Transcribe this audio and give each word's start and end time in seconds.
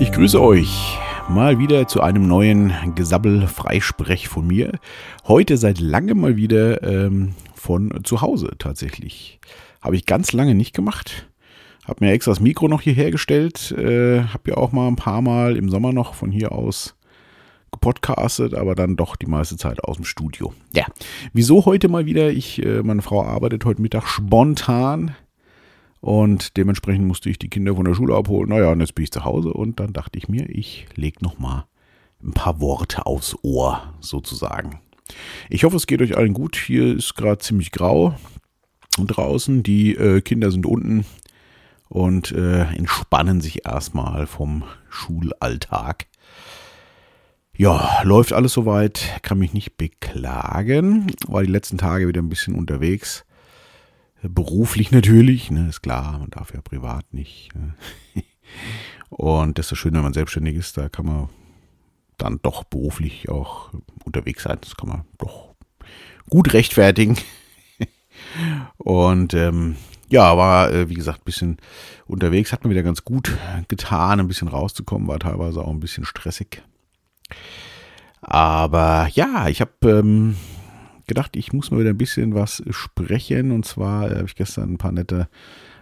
ich 0.00 0.10
grüße 0.12 0.40
euch 0.40 0.98
mal 1.28 1.58
wieder 1.58 1.86
zu 1.86 2.00
einem 2.00 2.26
neuen 2.26 2.72
Gesabbel-Freisprech 2.94 4.28
von 4.28 4.46
mir. 4.46 4.72
Heute 5.26 5.56
seit 5.56 5.78
langem 5.78 6.20
mal 6.20 6.36
wieder 6.36 6.82
ähm, 6.82 7.34
von 7.54 7.92
zu 8.04 8.20
Hause 8.20 8.52
tatsächlich. 8.58 9.40
Habe 9.80 9.96
ich 9.96 10.06
ganz 10.06 10.32
lange 10.32 10.54
nicht 10.54 10.74
gemacht. 10.74 11.28
Habe 11.84 12.04
mir 12.04 12.12
extra 12.12 12.32
das 12.32 12.40
Mikro 12.40 12.66
noch 12.66 12.80
hierher 12.80 13.10
gestellt. 13.10 13.72
Äh, 13.72 14.22
habe 14.24 14.50
ja 14.50 14.56
auch 14.56 14.72
mal 14.72 14.88
ein 14.88 14.96
paar 14.96 15.22
Mal 15.22 15.56
im 15.56 15.68
Sommer 15.68 15.92
noch 15.92 16.14
von 16.14 16.30
hier 16.30 16.52
aus 16.52 16.96
gepodcastet, 17.70 18.54
aber 18.54 18.74
dann 18.74 18.96
doch 18.96 19.16
die 19.16 19.26
meiste 19.26 19.56
Zeit 19.56 19.82
aus 19.84 19.96
dem 19.96 20.04
Studio. 20.04 20.54
Ja, 20.74 20.86
wieso 21.32 21.64
heute 21.66 21.88
mal 21.88 22.06
wieder? 22.06 22.30
Ich, 22.30 22.64
äh, 22.64 22.82
meine 22.82 23.02
Frau 23.02 23.24
arbeitet 23.24 23.64
heute 23.64 23.82
Mittag 23.82 24.06
spontan 24.06 25.14
und 26.04 26.58
dementsprechend 26.58 27.06
musste 27.06 27.30
ich 27.30 27.38
die 27.38 27.48
Kinder 27.48 27.76
von 27.76 27.86
der 27.86 27.94
Schule 27.94 28.14
abholen. 28.14 28.50
Naja, 28.50 28.70
und 28.70 28.80
jetzt 28.80 28.94
bin 28.94 29.04
ich 29.04 29.10
zu 29.10 29.24
Hause 29.24 29.54
und 29.54 29.80
dann 29.80 29.94
dachte 29.94 30.18
ich 30.18 30.28
mir, 30.28 30.50
ich 30.50 30.86
lege 30.96 31.24
noch 31.24 31.38
mal 31.38 31.64
ein 32.22 32.32
paar 32.32 32.60
Worte 32.60 33.06
aufs 33.06 33.34
Ohr 33.40 33.94
sozusagen. 34.00 34.80
Ich 35.48 35.64
hoffe, 35.64 35.76
es 35.76 35.86
geht 35.86 36.02
euch 36.02 36.14
allen 36.14 36.34
gut. 36.34 36.56
Hier 36.56 36.94
ist 36.94 37.14
gerade 37.14 37.38
ziemlich 37.38 37.72
grau 37.72 38.14
draußen. 38.98 39.62
Die 39.62 39.94
äh, 39.94 40.20
Kinder 40.20 40.50
sind 40.50 40.66
unten 40.66 41.06
und 41.88 42.32
äh, 42.32 42.64
entspannen 42.64 43.40
sich 43.40 43.64
erstmal 43.64 44.26
vom 44.26 44.64
Schulalltag. 44.90 46.04
Ja, 47.56 48.02
läuft 48.02 48.34
alles 48.34 48.52
soweit, 48.52 49.20
kann 49.22 49.38
mich 49.38 49.54
nicht 49.54 49.78
beklagen. 49.78 51.14
War 51.28 51.42
die 51.42 51.50
letzten 51.50 51.78
Tage 51.78 52.06
wieder 52.08 52.20
ein 52.20 52.28
bisschen 52.28 52.56
unterwegs. 52.56 53.24
Beruflich 54.28 54.90
natürlich, 54.90 55.50
ne, 55.50 55.68
ist 55.68 55.82
klar, 55.82 56.18
man 56.18 56.30
darf 56.30 56.54
ja 56.54 56.60
privat 56.60 57.12
nicht. 57.12 57.54
Ne. 57.54 57.74
Und 59.10 59.58
das 59.58 59.70
ist 59.70 59.78
schön, 59.78 59.94
wenn 59.94 60.02
man 60.02 60.12
selbstständig 60.12 60.56
ist, 60.56 60.76
da 60.76 60.88
kann 60.88 61.06
man 61.06 61.28
dann 62.18 62.40
doch 62.42 62.64
beruflich 62.64 63.28
auch 63.28 63.70
unterwegs 64.04 64.44
sein. 64.44 64.58
Das 64.60 64.76
kann 64.76 64.88
man 64.88 65.04
doch 65.18 65.54
gut 66.28 66.52
rechtfertigen. 66.52 67.16
Und 68.76 69.34
ähm, 69.34 69.76
ja, 70.08 70.36
war 70.36 70.72
äh, 70.72 70.88
wie 70.88 70.94
gesagt 70.94 71.20
ein 71.20 71.24
bisschen 71.24 71.56
unterwegs, 72.06 72.52
hat 72.52 72.64
mir 72.64 72.70
wieder 72.70 72.82
ganz 72.82 73.04
gut 73.04 73.36
getan, 73.68 74.20
ein 74.20 74.28
bisschen 74.28 74.48
rauszukommen, 74.48 75.08
war 75.08 75.18
teilweise 75.18 75.62
auch 75.62 75.70
ein 75.70 75.80
bisschen 75.80 76.04
stressig. 76.04 76.62
Aber 78.20 79.08
ja, 79.12 79.48
ich 79.48 79.60
habe 79.60 79.72
ähm, 79.82 80.36
gedacht, 81.06 81.36
ich 81.36 81.52
muss 81.52 81.70
mal 81.70 81.80
wieder 81.80 81.90
ein 81.90 81.98
bisschen 81.98 82.34
was 82.34 82.62
sprechen. 82.70 83.50
Und 83.50 83.64
zwar 83.64 84.10
äh, 84.10 84.16
habe 84.16 84.26
ich 84.26 84.34
gestern 84.34 84.74
ein 84.74 84.78
paar 84.78 84.92
nette 84.92 85.28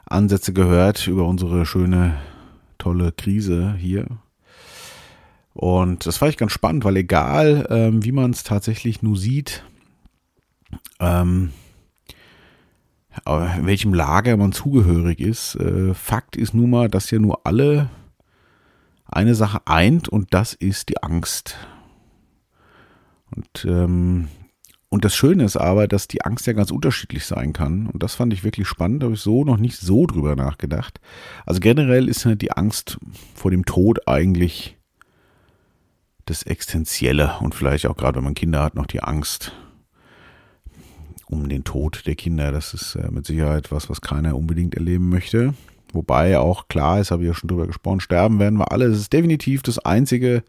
Ansätze 0.06 0.52
gehört 0.52 1.06
über 1.06 1.26
unsere 1.26 1.66
schöne, 1.66 2.18
tolle 2.78 3.12
Krise 3.12 3.74
hier. 3.78 4.06
Und 5.54 6.06
das 6.06 6.18
fand 6.18 6.30
ich 6.32 6.38
ganz 6.38 6.52
spannend, 6.52 6.84
weil 6.84 6.96
egal, 6.96 7.66
ähm, 7.70 8.04
wie 8.04 8.12
man 8.12 8.30
es 8.30 8.42
tatsächlich 8.42 9.02
nur 9.02 9.16
sieht, 9.16 9.64
ähm, 10.98 11.50
in 13.26 13.66
welchem 13.66 13.92
Lager 13.92 14.36
man 14.38 14.52
zugehörig 14.52 15.20
ist, 15.20 15.56
äh, 15.56 15.92
Fakt 15.92 16.36
ist 16.36 16.54
nun 16.54 16.70
mal, 16.70 16.88
dass 16.88 17.10
ja 17.10 17.18
nur 17.18 17.46
alle 17.46 17.90
eine 19.06 19.34
Sache 19.34 19.60
eint 19.66 20.08
und 20.08 20.32
das 20.32 20.54
ist 20.54 20.88
die 20.88 21.02
Angst. 21.02 21.56
Und 23.34 23.66
ähm, 23.66 24.28
und 24.92 25.06
das 25.06 25.16
Schöne 25.16 25.44
ist 25.44 25.56
aber, 25.56 25.88
dass 25.88 26.06
die 26.06 26.22
Angst 26.22 26.46
ja 26.46 26.52
ganz 26.52 26.70
unterschiedlich 26.70 27.24
sein 27.24 27.54
kann. 27.54 27.86
Und 27.86 28.02
das 28.02 28.14
fand 28.14 28.30
ich 28.34 28.44
wirklich 28.44 28.68
spannend. 28.68 29.02
Da 29.02 29.06
habe 29.06 29.14
ich 29.14 29.22
so 29.22 29.42
noch 29.42 29.56
nicht 29.56 29.78
so 29.78 30.06
drüber 30.06 30.36
nachgedacht. 30.36 31.00
Also 31.46 31.60
generell 31.60 32.10
ist 32.10 32.26
halt 32.26 32.42
die 32.42 32.52
Angst 32.52 32.98
vor 33.34 33.50
dem 33.50 33.64
Tod 33.64 34.06
eigentlich 34.06 34.76
das 36.26 36.42
Existenzielle. 36.42 37.38
Und 37.40 37.54
vielleicht 37.54 37.86
auch 37.86 37.96
gerade, 37.96 38.16
wenn 38.16 38.24
man 38.24 38.34
Kinder 38.34 38.62
hat, 38.62 38.74
noch 38.74 38.84
die 38.84 39.02
Angst 39.02 39.52
um 41.24 41.48
den 41.48 41.64
Tod 41.64 42.06
der 42.06 42.14
Kinder. 42.14 42.52
Das 42.52 42.74
ist 42.74 42.94
äh, 42.94 43.10
mit 43.10 43.24
Sicherheit 43.24 43.72
was, 43.72 43.88
was 43.88 44.02
keiner 44.02 44.36
unbedingt 44.36 44.74
erleben 44.74 45.08
möchte. 45.08 45.54
Wobei 45.94 46.38
auch 46.38 46.68
klar 46.68 47.00
ist, 47.00 47.12
habe 47.12 47.22
ich 47.22 47.28
ja 47.28 47.34
schon 47.34 47.48
drüber 47.48 47.66
gesprochen, 47.66 48.00
sterben 48.00 48.38
werden 48.38 48.58
wir 48.58 48.70
alle. 48.70 48.90
Das 48.90 48.98
ist 48.98 49.14
definitiv 49.14 49.62
das 49.62 49.78
Einzige, 49.78 50.44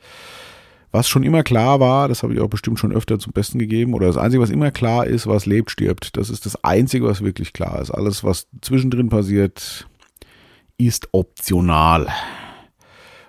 was 0.94 1.10
schon 1.10 1.24
immer 1.24 1.42
klar 1.44 1.80
war, 1.80 2.08
das 2.08 2.22
habe 2.22 2.36
ich 2.36 2.40
auch 2.40 2.48
bestimmt 2.48 2.78
schon 2.80 2.94
öfter 2.94 3.18
zum 3.18 3.34
Besten 3.34 3.58
gegeben, 3.58 3.96
oder 3.96 4.06
das 4.06 4.16
Einzige, 4.16 4.44
was 4.44 4.52
immer 4.52 4.70
klar 4.70 5.08
ist, 5.08 5.26
was 5.26 5.48
lebt, 5.48 5.72
stirbt. 5.72 6.16
Das 6.16 6.30
ist 6.30 6.46
das 6.46 6.64
Einzige, 6.64 7.06
was 7.06 7.24
wirklich 7.24 7.52
klar 7.52 7.82
ist. 7.82 7.90
Alles, 7.90 8.24
was 8.24 8.48
zwischendrin 8.62 9.10
passiert, 9.10 9.88
ist 10.78 11.10
optional. 11.12 12.08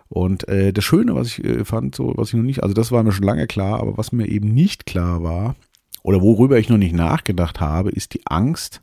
Und 0.08 0.46
äh, 0.46 0.74
das 0.74 0.84
Schöne, 0.84 1.14
was 1.14 1.26
ich 1.38 1.44
äh, 1.44 1.64
fand, 1.64 1.94
so 1.94 2.12
was 2.16 2.28
ich 2.28 2.34
noch 2.34 2.42
nicht, 2.42 2.62
also 2.62 2.74
das 2.74 2.92
war 2.92 3.02
mir 3.02 3.12
schon 3.12 3.24
lange 3.24 3.46
klar, 3.46 3.80
aber 3.80 3.96
was 3.96 4.12
mir 4.12 4.28
eben 4.28 4.52
nicht 4.52 4.84
klar 4.84 5.22
war, 5.22 5.56
oder 6.02 6.20
worüber 6.20 6.58
ich 6.58 6.68
noch 6.68 6.76
nicht 6.76 6.94
nachgedacht 6.94 7.60
habe, 7.60 7.90
ist 7.90 8.12
die 8.12 8.26
Angst, 8.26 8.82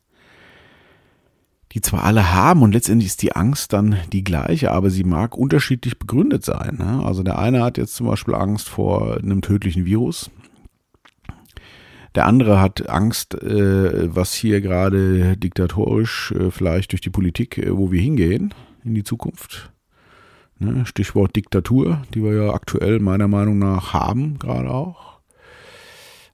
die 1.74 1.82
zwar 1.82 2.04
alle 2.04 2.34
haben 2.34 2.62
und 2.62 2.74
letztendlich 2.74 3.08
ist 3.08 3.22
die 3.22 3.36
Angst 3.36 3.74
dann 3.74 3.98
die 4.12 4.24
gleiche, 4.24 4.72
aber 4.72 4.90
sie 4.90 5.04
mag 5.04 5.38
unterschiedlich 5.38 5.98
begründet 5.98 6.44
sein. 6.44 6.78
Ne? 6.78 7.04
Also 7.06 7.24
der 7.24 7.40
eine 7.40 7.64
hat 7.64 7.78
jetzt 7.78 7.96
zum 7.96 8.08
Beispiel 8.08 8.36
Angst 8.36 8.68
vor 8.68 9.18
einem 9.18 9.42
tödlichen 9.42 9.86
Virus. 9.86 10.30
Der 12.14 12.26
andere 12.26 12.60
hat 12.60 12.90
Angst, 12.90 13.36
äh, 13.42 14.14
was 14.14 14.34
hier 14.34 14.60
gerade 14.60 15.38
diktatorisch 15.38 16.34
äh, 16.34 16.52
vielleicht 16.52 16.92
durch 16.92 17.00
die 17.00 17.10
Politik, 17.10 17.58
äh, 17.58 17.78
wo 17.78 17.92
wir 17.92 18.02
hingehen 18.02 18.54
in 18.84 18.96
die 18.96 19.04
Zukunft. 19.04 19.72
Ne? 20.60 20.86
Stichwort 20.86 21.36
Diktatur, 21.38 22.02
die 22.14 22.22
wir 22.22 22.34
ja 22.34 22.54
aktuell 22.54 23.00
meiner 23.00 23.30
Meinung 23.30 23.60
nach 23.60 23.94
haben, 23.94 24.40
gerade 24.40 24.70
auch 24.70 25.11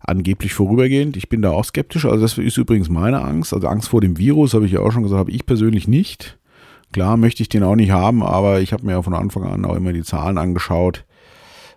angeblich 0.08 0.54
vorübergehend. 0.54 1.18
Ich 1.18 1.30
bin 1.30 1.42
da 1.42 1.52
auch 1.52 1.66
skeptisch. 1.66 2.06
Also 2.06 2.22
das 2.22 2.38
ist 2.38 2.58
übrigens 2.58 2.90
meine 2.90 3.22
Angst. 3.22 3.54
Also 3.54 3.68
Angst 3.68 3.90
vor 3.90 4.02
dem 4.02 4.18
Virus, 4.18 4.54
habe 4.54 4.66
ich 4.66 4.72
ja 4.72 4.80
auch 4.80 4.92
schon 4.92 5.04
gesagt, 5.04 5.20
habe 5.20 5.32
ich 5.32 5.46
persönlich 5.46 5.88
nicht. 5.88 6.40
Klar 6.94 7.18
möchte 7.18 7.44
ich 7.44 7.50
den 7.50 7.64
auch 7.64 7.76
nicht 7.76 7.92
haben, 7.92 8.24
aber 8.24 8.62
ich 8.62 8.72
habe 8.74 8.86
mir 8.86 8.94
ja 8.94 9.02
von 9.02 9.14
Anfang 9.14 9.44
an 9.44 9.66
auch 9.66 9.76
immer 9.76 9.94
die 9.94 10.04
Zahlen 10.04 10.38
angeschaut. 10.38 11.06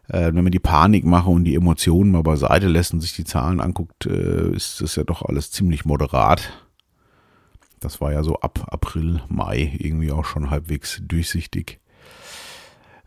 Äh, 0.08 0.32
wenn 0.34 0.44
man 0.44 0.52
die 0.52 0.60
Panik 0.60 1.04
mache 1.04 1.30
und 1.30 1.44
die 1.44 1.56
Emotionen 1.56 2.12
mal 2.12 2.22
beiseite 2.22 2.68
lässt 2.68 2.94
und 2.94 3.00
sich 3.00 3.14
die 3.14 3.24
Zahlen 3.24 3.60
anguckt, 3.60 4.06
äh, 4.06 4.54
ist 4.54 4.80
das 4.80 4.96
ja 4.96 5.04
doch 5.04 5.22
alles 5.22 5.50
ziemlich 5.50 5.84
moderat. 5.84 6.52
Das 7.80 8.00
war 8.00 8.12
ja 8.12 8.22
so 8.22 8.36
ab 8.36 8.66
April, 8.70 9.22
Mai 9.28 9.72
irgendwie 9.78 10.12
auch 10.12 10.24
schon 10.24 10.50
halbwegs 10.50 11.02
durchsichtig. 11.04 11.80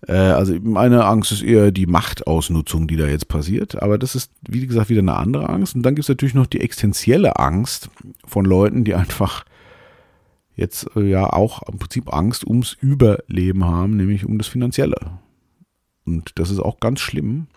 Äh, 0.08 0.14
also 0.14 0.56
meine 0.62 1.06
Angst 1.06 1.32
ist 1.32 1.44
eher 1.44 1.72
die 1.72 1.86
Machtausnutzung, 1.86 2.88
die 2.88 2.98
da 2.98 3.08
jetzt 3.08 3.28
passiert. 3.28 3.82
Aber 3.82 3.98
das 3.98 4.16
ist, 4.16 4.32
wie 4.48 4.66
gesagt, 4.66 4.90
wieder 4.90 5.02
eine 5.02 5.16
andere 5.16 5.50
Angst. 5.50 5.76
Und 5.76 5.84
dann 5.84 5.96
gibt 5.96 6.06
es 6.06 6.10
natürlich 6.10 6.36
noch 6.36 6.48
die 6.48 6.62
existenzielle 6.62 7.38
Angst 7.38 7.90
von 8.26 8.46
Leuten, 8.46 8.84
die 8.84 8.96
einfach 8.96 9.46
jetzt 10.56 10.90
äh, 10.96 11.02
ja 11.02 11.32
auch 11.32 11.64
im 11.64 11.80
Prinzip 11.80 12.14
Angst 12.14 12.46
ums 12.46 12.78
Überleben 12.80 13.66
haben, 13.66 13.98
nämlich 13.98 14.26
um 14.26 14.38
das 14.38 14.48
Finanzielle. 14.48 14.98
Und 16.06 16.32
das 16.36 16.50
ist 16.50 16.60
auch 16.60 16.80
ganz 16.80 17.00
schlimm. 17.00 17.48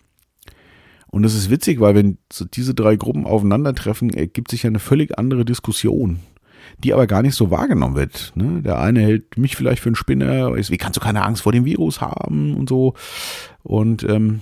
Und 1.09 1.23
das 1.23 1.35
ist 1.35 1.51
witzig, 1.51 1.81
weil 1.81 1.95
wenn 1.95 2.19
diese 2.55 2.75
drei 2.75 2.97
Gruppen 2.97 3.25
aufeinandertreffen, 3.25 4.11
ergibt 4.11 4.51
sich 4.51 4.67
eine 4.67 4.79
völlig 4.79 5.19
andere 5.19 5.45
Diskussion 5.45 6.21
die 6.79 6.93
aber 6.93 7.07
gar 7.07 7.23
nicht 7.23 7.35
so 7.35 7.51
wahrgenommen 7.51 7.97
wird. 7.97 8.33
Ne? 8.35 8.63
Der 8.63 8.81
eine 8.81 9.01
hält 9.01 9.37
mich 9.37 9.57
vielleicht 9.57 9.83
für 9.83 9.89
einen 9.89 9.97
Spinner, 9.97 10.55
ist, 10.57 10.71
wie 10.71 10.77
kannst 10.77 10.97
du 10.97 11.01
keine 11.01 11.25
Angst 11.25 11.43
vor 11.43 11.53
dem 11.53 11.65
Virus 11.65 12.01
haben 12.01 12.55
und 12.55 12.69
so. 12.69 12.95
Und 13.63 14.05
ähm, 14.05 14.41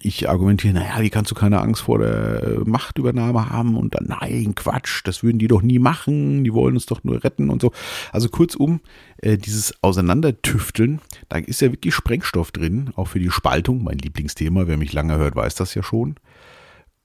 ich 0.00 0.28
argumentiere, 0.28 0.74
naja, 0.74 1.00
wie 1.00 1.10
kannst 1.10 1.30
du 1.30 1.34
keine 1.34 1.60
Angst 1.60 1.82
vor 1.82 1.98
der 1.98 2.42
äh, 2.42 2.58
Machtübernahme 2.64 3.50
haben? 3.50 3.76
Und 3.76 3.94
dann, 3.94 4.06
nein, 4.06 4.54
Quatsch, 4.54 5.02
das 5.04 5.22
würden 5.22 5.38
die 5.38 5.48
doch 5.48 5.62
nie 5.62 5.78
machen, 5.78 6.44
die 6.44 6.52
wollen 6.52 6.74
uns 6.74 6.86
doch 6.86 7.04
nur 7.04 7.22
retten 7.22 7.50
und 7.50 7.62
so. 7.62 7.72
Also 8.12 8.28
kurzum, 8.28 8.80
äh, 9.18 9.36
dieses 9.38 9.82
Auseinandertüfteln, 9.82 11.00
da 11.28 11.38
ist 11.38 11.60
ja 11.60 11.72
wirklich 11.72 11.94
Sprengstoff 11.94 12.52
drin, 12.52 12.90
auch 12.96 13.08
für 13.08 13.20
die 13.20 13.30
Spaltung, 13.30 13.84
mein 13.84 13.98
Lieblingsthema, 13.98 14.66
wer 14.66 14.76
mich 14.76 14.92
lange 14.92 15.16
hört, 15.18 15.36
weiß 15.36 15.54
das 15.54 15.74
ja 15.74 15.82
schon. 15.82 16.16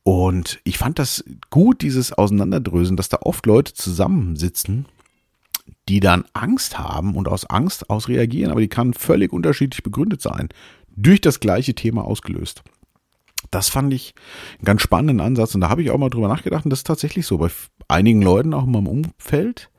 Und 0.04 0.60
ich 0.64 0.78
fand 0.78 0.98
das 0.98 1.24
gut, 1.50 1.82
dieses 1.82 2.12
Auseinanderdrösen, 2.14 2.98
dass 2.98 3.10
da 3.10 3.20
oft 3.22 3.46
Leute 3.46 3.74
zusammensitzen, 3.74 4.88
die 5.90 6.00
dann 6.00 6.26
Angst 6.34 6.80
haben 6.80 7.16
und 7.16 7.28
aus 7.28 7.46
Angst 7.46 7.90
aus 7.90 8.08
reagieren, 8.08 8.52
aber 8.52 8.62
die 8.62 8.68
kann 8.68 8.94
völlig 8.94 9.32
unterschiedlich 9.32 9.84
begründet 9.84 10.22
sein, 10.22 10.50
durch 10.96 11.22
das 11.22 11.40
gleiche 11.40 11.76
Thema 11.76 12.04
ausgelöst. 12.04 12.64
Das 13.52 13.70
fand 13.70 13.94
ich 13.94 14.14
einen 14.60 14.66
ganz 14.66 14.82
spannenden 14.82 15.20
Ansatz 15.20 15.56
und 15.56 15.62
da 15.62 15.70
habe 15.70 15.82
ich 15.84 15.92
auch 15.92 15.98
mal 15.98 16.10
drüber 16.10 16.28
nachgedacht 16.28 16.66
und 16.66 16.72
das 16.72 16.80
ist 16.80 16.88
tatsächlich 16.88 17.26
so 17.26 17.38
bei 17.38 17.50
einigen 17.88 18.22
Leuten 18.22 18.54
auch 18.54 18.66
in 18.66 18.72
meinem 18.72 18.88
Umfeld. 18.88 19.70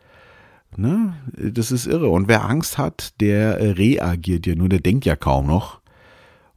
Ne, 0.74 1.14
das 1.36 1.70
ist 1.70 1.86
irre. 1.86 2.08
Und 2.08 2.28
wer 2.28 2.48
Angst 2.48 2.78
hat, 2.78 3.20
der 3.20 3.76
reagiert 3.76 4.46
ja 4.46 4.54
nur, 4.54 4.70
der 4.70 4.80
denkt 4.80 5.04
ja 5.04 5.16
kaum 5.16 5.46
noch. 5.46 5.81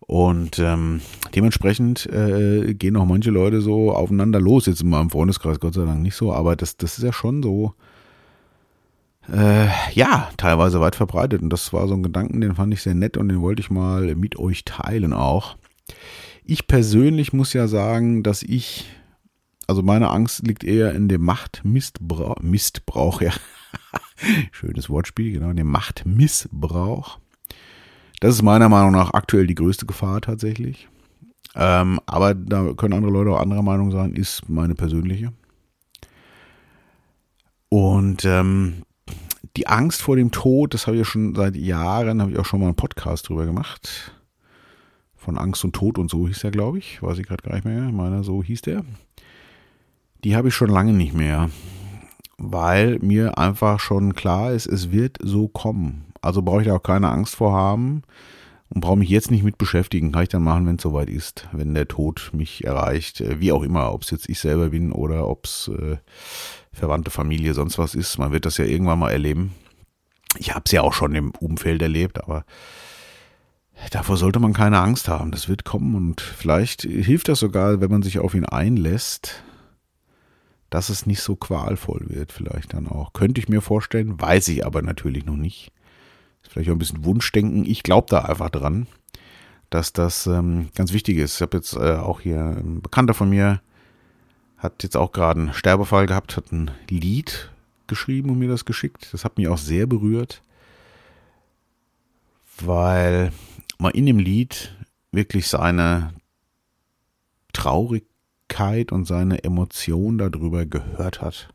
Und 0.08 0.60
ähm, 0.60 1.02
dementsprechend 1.34 2.06
äh, 2.06 2.76
gehen 2.76 2.96
auch 2.96 3.06
manche 3.06 3.32
Leute 3.32 3.62
so 3.62 3.92
aufeinander 3.92 4.40
los. 4.40 4.68
Jetzt 4.68 4.82
in 4.82 4.90
meinem 4.90 5.10
Freundeskreis 5.10 5.60
Gott 5.60 5.74
sei 5.74 5.86
Dank 5.86 6.02
nicht 6.02 6.16
so, 6.16 6.32
aber 6.32 6.56
das, 6.56 6.78
das 6.78 6.98
ist 6.98 7.04
ja 7.04 7.12
schon 7.12 7.42
so. 7.42 7.74
äh, 9.32 9.68
ja, 9.94 10.30
teilweise 10.38 10.80
weit 10.80 10.96
verbreitet. 10.96 11.42
Und 11.42 11.50
das 11.50 11.74
war 11.74 11.88
so 11.88 11.96
ein 11.96 12.04
Gedanken, 12.04 12.42
den 12.42 12.56
fand 12.56 12.74
ich 12.74 12.82
sehr 12.84 12.94
nett 12.94 13.18
und 13.18 13.30
den 13.30 13.42
wollte 13.42 13.62
ich 13.62 13.72
mal 13.72 14.16
mit 14.16 14.38
euch 14.38 14.64
teilen 14.66 15.14
auch. 15.14 15.58
Ich 16.44 16.68
persönlich 16.68 17.34
muss 17.34 17.54
ja 17.54 17.68
sagen, 17.68 18.22
dass 18.22 18.44
ich, 18.44 18.86
also 19.66 19.82
meine 19.82 20.10
Angst 20.12 20.46
liegt 20.46 20.64
eher 20.64 20.94
in 20.94 21.08
dem 21.08 21.24
Machtmissbrauch, 21.24 22.38
Mistbrauch, 22.42 23.22
ja. 23.24 23.32
Schönes 24.52 24.90
Wortspiel, 24.90 25.34
genau, 25.34 25.50
in 25.50 25.58
dem 25.58 25.68
Machtmissbrauch. 25.68 27.20
Das 28.26 28.34
ist 28.34 28.42
meiner 28.42 28.70
Meinung 28.70 28.92
nach 28.92 29.14
aktuell 29.14 29.46
die 29.46 29.54
größte 29.54 29.86
Gefahr 29.86 30.20
tatsächlich. 30.20 30.88
Ähm, 31.54 32.00
aber 32.08 32.34
da 32.34 32.74
können 32.74 32.96
andere 32.96 33.12
Leute 33.14 33.30
auch 33.30 33.40
anderer 33.40 33.62
Meinung 33.62 33.92
sein, 33.92 34.14
ist 34.14 34.50
meine 34.50 34.74
persönliche. 34.74 35.32
Und 37.70 38.26
ähm, 38.26 38.82
die 39.56 39.68
Angst 39.68 40.02
vor 40.02 40.16
dem 40.16 40.32
Tod, 40.32 40.74
das 40.74 40.88
habe 40.88 40.98
ich 40.98 41.02
ja 41.02 41.06
schon 41.06 41.36
seit 41.36 41.56
Jahren, 41.56 42.20
habe 42.20 42.32
ich 42.32 42.40
auch 42.40 42.46
schon 42.46 42.62
mal 42.62 42.66
einen 42.66 42.76
Podcast 42.76 43.30
drüber 43.30 43.46
gemacht. 43.46 44.16
Von 45.16 45.38
Angst 45.38 45.64
und 45.64 45.74
Tod 45.74 46.00
und 46.00 46.10
so 46.10 46.28
hieß 46.28 46.40
der, 46.40 46.50
glaube 46.50 46.80
ich. 46.80 47.04
Weiß 47.04 47.20
ich 47.20 47.28
gerade 47.28 47.44
gar 47.44 47.54
nicht 47.54 47.66
mehr. 47.66 47.86
Ich 47.86 47.94
meine, 47.94 48.24
so 48.24 48.42
hieß 48.42 48.64
der. 48.64 48.84
Die 50.24 50.36
habe 50.36 50.48
ich 50.48 50.56
schon 50.56 50.72
lange 50.72 50.94
nicht 50.94 51.14
mehr. 51.14 51.52
Weil 52.40 52.98
mir 53.04 53.38
einfach 53.38 53.80
schon 53.80 54.16
klar 54.16 54.52
ist, 54.52 54.66
es 54.66 54.92
wird 54.92 55.20
so 55.22 55.48
kommen. 55.48 56.06
Also 56.26 56.42
brauche 56.42 56.62
ich 56.62 56.68
da 56.68 56.76
auch 56.76 56.84
keine 56.84 57.10
Angst 57.10 57.36
vor 57.36 57.54
haben 57.54 58.02
und 58.70 58.82
brauche 58.82 58.98
mich 58.98 59.10
jetzt 59.10 59.32
nicht 59.32 59.44
mit 59.44 59.58
beschäftigen. 59.58 60.12
Kann 60.12 60.24
ich 60.24 60.30
dann 60.30 60.44
machen, 60.44 60.66
wenn 60.66 60.78
es 60.78 60.82
soweit 60.82 61.10
ist, 61.10 61.48
wenn 61.52 61.74
der 61.74 61.88
Tod 61.88 62.32
mich 62.34 62.66
erreicht. 62.66 63.22
Äh, 63.22 63.40
wie 63.40 63.52
auch 63.52 63.64
immer, 63.64 63.94
ob 63.94 64.04
es 64.04 64.12
jetzt 64.12 64.30
ich 64.30 64.40
selber 64.40 64.70
bin 64.70 64.92
oder 64.92 65.28
ob 65.28 65.46
es 65.46 65.70
äh, 65.70 65.98
Verwandte 66.74 67.12
Familie, 67.12 67.54
sonst 67.54 67.78
was 67.78 67.96
ist. 67.96 68.18
Man 68.18 68.32
wird 68.32 68.46
das 68.46 68.58
ja 68.58 68.66
irgendwann 68.66 69.00
mal 69.00 69.12
erleben. 69.12 69.54
Ich 70.38 70.54
habe 70.54 70.64
es 70.66 70.72
ja 70.72 70.82
auch 70.82 70.94
schon 70.94 71.16
im 71.16 71.32
Umfeld 71.32 71.82
erlebt, 71.82 72.22
aber 72.22 72.44
davor 73.92 74.18
sollte 74.18 74.40
man 74.40 74.52
keine 74.52 74.80
Angst 74.80 75.08
haben. 75.08 75.32
Das 75.32 75.48
wird 75.48 75.64
kommen 75.64 75.96
und 75.96 76.20
vielleicht 76.20 76.82
hilft 76.82 77.30
das 77.30 77.40
sogar, 77.40 77.80
wenn 77.80 77.92
man 77.92 78.02
sich 78.02 78.20
auf 78.20 78.34
ihn 78.34 78.46
einlässt, 78.46 79.44
dass 80.70 80.90
es 80.90 81.06
nicht 81.06 81.22
so 81.22 81.38
qualvoll 81.38 82.08
wird, 82.10 82.34
vielleicht 82.34 82.74
dann 82.74 82.88
auch. 82.88 83.14
Könnte 83.14 83.40
ich 83.40 83.48
mir 83.48 83.62
vorstellen, 83.62 84.20
weiß 84.20 84.50
ich 84.50 84.66
aber 84.66 84.82
natürlich 84.82 85.26
noch 85.26 85.38
nicht. 85.38 85.72
Vielleicht 86.56 86.70
auch 86.70 86.76
ein 86.76 86.80
bisschen 86.80 87.04
Wunschdenken. 87.04 87.66
Ich 87.66 87.84
glaube 87.84 88.08
da 88.10 88.20
einfach 88.20 88.50
dran, 88.50 88.88
dass 89.70 89.92
das 89.92 90.26
ähm, 90.26 90.70
ganz 90.74 90.94
wichtig 90.94 91.18
ist. 91.18 91.36
Ich 91.36 91.42
habe 91.42 91.58
jetzt 91.58 91.74
äh, 91.74 91.98
auch 91.98 92.22
hier 92.22 92.40
ein 92.40 92.82
Bekannter 92.82 93.14
von 93.14 93.30
mir, 93.30 93.60
hat 94.56 94.82
jetzt 94.82 94.96
auch 94.96 95.12
gerade 95.12 95.42
einen 95.42 95.54
Sterbefall 95.54 96.06
gehabt, 96.06 96.38
hat 96.38 96.54
ein 96.54 96.72
Lied 96.88 97.52
geschrieben 97.88 98.30
und 98.30 98.40
mir 98.40 98.48
das 98.48 98.64
geschickt. 98.64 99.10
Das 99.12 99.26
hat 99.26 99.38
mich 99.38 99.50
auch 99.50 99.58
sehr 99.58 99.86
berührt, 99.86 100.42
weil 102.62 103.34
man 103.78 103.92
in 103.92 104.06
dem 104.06 104.20
Lied 104.20 104.78
wirklich 105.12 105.50
seine 105.50 106.14
Traurigkeit 107.52 108.94
und 108.94 109.04
seine 109.04 109.44
Emotion 109.44 110.18
darüber 110.18 110.66
gehört 110.66 111.22
hat. 111.22 111.50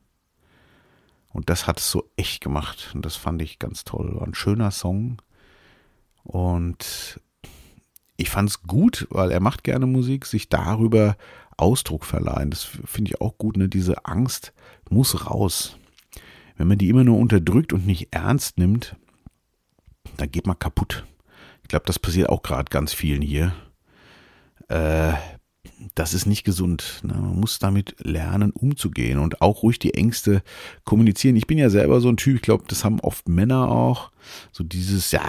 Und 1.32 1.48
das 1.48 1.66
hat 1.66 1.78
es 1.78 1.90
so 1.90 2.10
echt 2.16 2.42
gemacht. 2.42 2.90
Und 2.94 3.06
das 3.06 3.16
fand 3.16 3.40
ich 3.40 3.58
ganz 3.58 3.84
toll. 3.84 4.16
War 4.16 4.26
ein 4.26 4.34
schöner 4.34 4.70
Song. 4.70 5.22
Und 6.22 7.20
ich 8.16 8.30
fand 8.30 8.50
es 8.50 8.62
gut, 8.62 9.06
weil 9.10 9.30
er 9.30 9.40
macht 9.40 9.64
gerne 9.64 9.86
Musik, 9.86 10.26
sich 10.26 10.48
darüber 10.48 11.16
Ausdruck 11.56 12.04
verleihen. 12.04 12.50
Das 12.50 12.64
finde 12.64 13.10
ich 13.10 13.20
auch 13.20 13.38
gut. 13.38 13.56
Ne? 13.56 13.68
Diese 13.68 14.04
Angst 14.04 14.52
muss 14.88 15.26
raus. 15.26 15.76
Wenn 16.56 16.68
man 16.68 16.78
die 16.78 16.88
immer 16.88 17.04
nur 17.04 17.18
unterdrückt 17.18 17.72
und 17.72 17.86
nicht 17.86 18.08
ernst 18.10 18.58
nimmt, 18.58 18.96
dann 20.16 20.30
geht 20.30 20.46
man 20.46 20.58
kaputt. 20.58 21.06
Ich 21.62 21.68
glaube, 21.68 21.86
das 21.86 21.98
passiert 21.98 22.28
auch 22.28 22.42
gerade 22.42 22.68
ganz 22.70 22.92
vielen 22.92 23.22
hier. 23.22 23.54
Äh, 24.68 25.14
das 25.94 26.14
ist 26.14 26.26
nicht 26.26 26.44
gesund. 26.44 27.00
Ne? 27.02 27.14
Man 27.14 27.40
muss 27.40 27.58
damit 27.58 27.96
lernen, 27.98 28.50
umzugehen 28.50 29.18
und 29.18 29.40
auch 29.40 29.62
ruhig 29.62 29.78
die 29.78 29.94
Ängste 29.94 30.42
kommunizieren. 30.84 31.36
Ich 31.36 31.46
bin 31.46 31.58
ja 31.58 31.70
selber 31.70 32.00
so 32.00 32.08
ein 32.08 32.16
Typ, 32.16 32.36
ich 32.36 32.42
glaube, 32.42 32.64
das 32.68 32.84
haben 32.84 33.00
oft 33.00 33.28
Männer 33.28 33.68
auch. 33.68 34.10
So 34.52 34.64
dieses, 34.64 35.10
ja, 35.10 35.22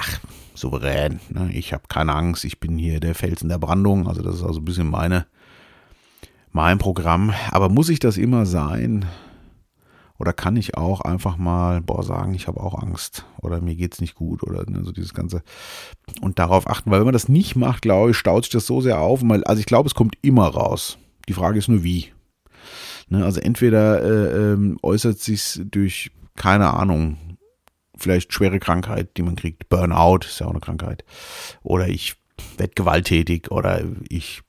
souverän, 0.53 1.19
ne? 1.29 1.51
ich 1.53 1.73
habe 1.73 1.83
keine 1.87 2.13
Angst, 2.13 2.43
ich 2.43 2.59
bin 2.59 2.77
hier 2.77 2.99
der 2.99 3.15
Felsen 3.15 3.49
der 3.49 3.57
Brandung. 3.57 4.07
Also 4.07 4.21
das 4.21 4.35
ist 4.35 4.43
also 4.43 4.59
ein 4.59 4.65
bisschen 4.65 4.89
meine 4.89 5.25
mein 6.51 6.77
Programm. 6.77 7.33
Aber 7.51 7.69
muss 7.69 7.89
ich 7.89 7.99
das 7.99 8.17
immer 8.17 8.45
sein? 8.45 9.05
Oder 10.21 10.33
kann 10.33 10.55
ich 10.55 10.77
auch 10.77 11.01
einfach 11.01 11.37
mal, 11.37 11.81
boah, 11.81 12.03
sagen, 12.03 12.35
ich 12.35 12.45
habe 12.45 12.59
auch 12.59 12.79
Angst 12.79 13.25
oder 13.41 13.59
mir 13.59 13.73
geht 13.73 13.95
es 13.95 14.01
nicht 14.01 14.13
gut 14.13 14.43
oder 14.43 14.69
ne, 14.69 14.83
so 14.83 14.91
dieses 14.91 15.15
Ganze 15.15 15.41
und 16.21 16.37
darauf 16.37 16.69
achten, 16.69 16.91
weil 16.91 16.99
wenn 16.99 17.07
man 17.07 17.13
das 17.13 17.27
nicht 17.27 17.55
macht, 17.55 17.81
glaube 17.81 18.11
ich, 18.11 18.17
staut 18.17 18.43
sich 18.43 18.51
das 18.51 18.67
so 18.67 18.81
sehr 18.81 18.99
auf. 18.99 19.23
Also 19.45 19.59
ich 19.59 19.65
glaube, 19.65 19.87
es 19.87 19.95
kommt 19.95 20.13
immer 20.21 20.45
raus. 20.45 20.99
Die 21.27 21.33
Frage 21.33 21.57
ist 21.57 21.69
nur 21.69 21.81
wie. 21.81 22.11
Ne, 23.09 23.25
also 23.25 23.41
entweder 23.41 24.03
äh, 24.03 24.53
äh, 24.53 24.75
äußert 24.83 25.17
sich 25.17 25.59
durch, 25.65 26.11
keine 26.35 26.71
Ahnung, 26.71 27.17
vielleicht 27.97 28.31
schwere 28.31 28.59
Krankheit, 28.59 29.17
die 29.17 29.23
man 29.23 29.35
kriegt, 29.35 29.69
Burnout 29.69 30.19
ist 30.27 30.39
ja 30.39 30.45
auch 30.45 30.51
eine 30.51 30.59
Krankheit, 30.59 31.03
oder 31.63 31.87
ich 31.87 32.15
werde 32.59 32.73
gewalttätig 32.75 33.49
oder 33.49 33.81
ich 34.07 34.43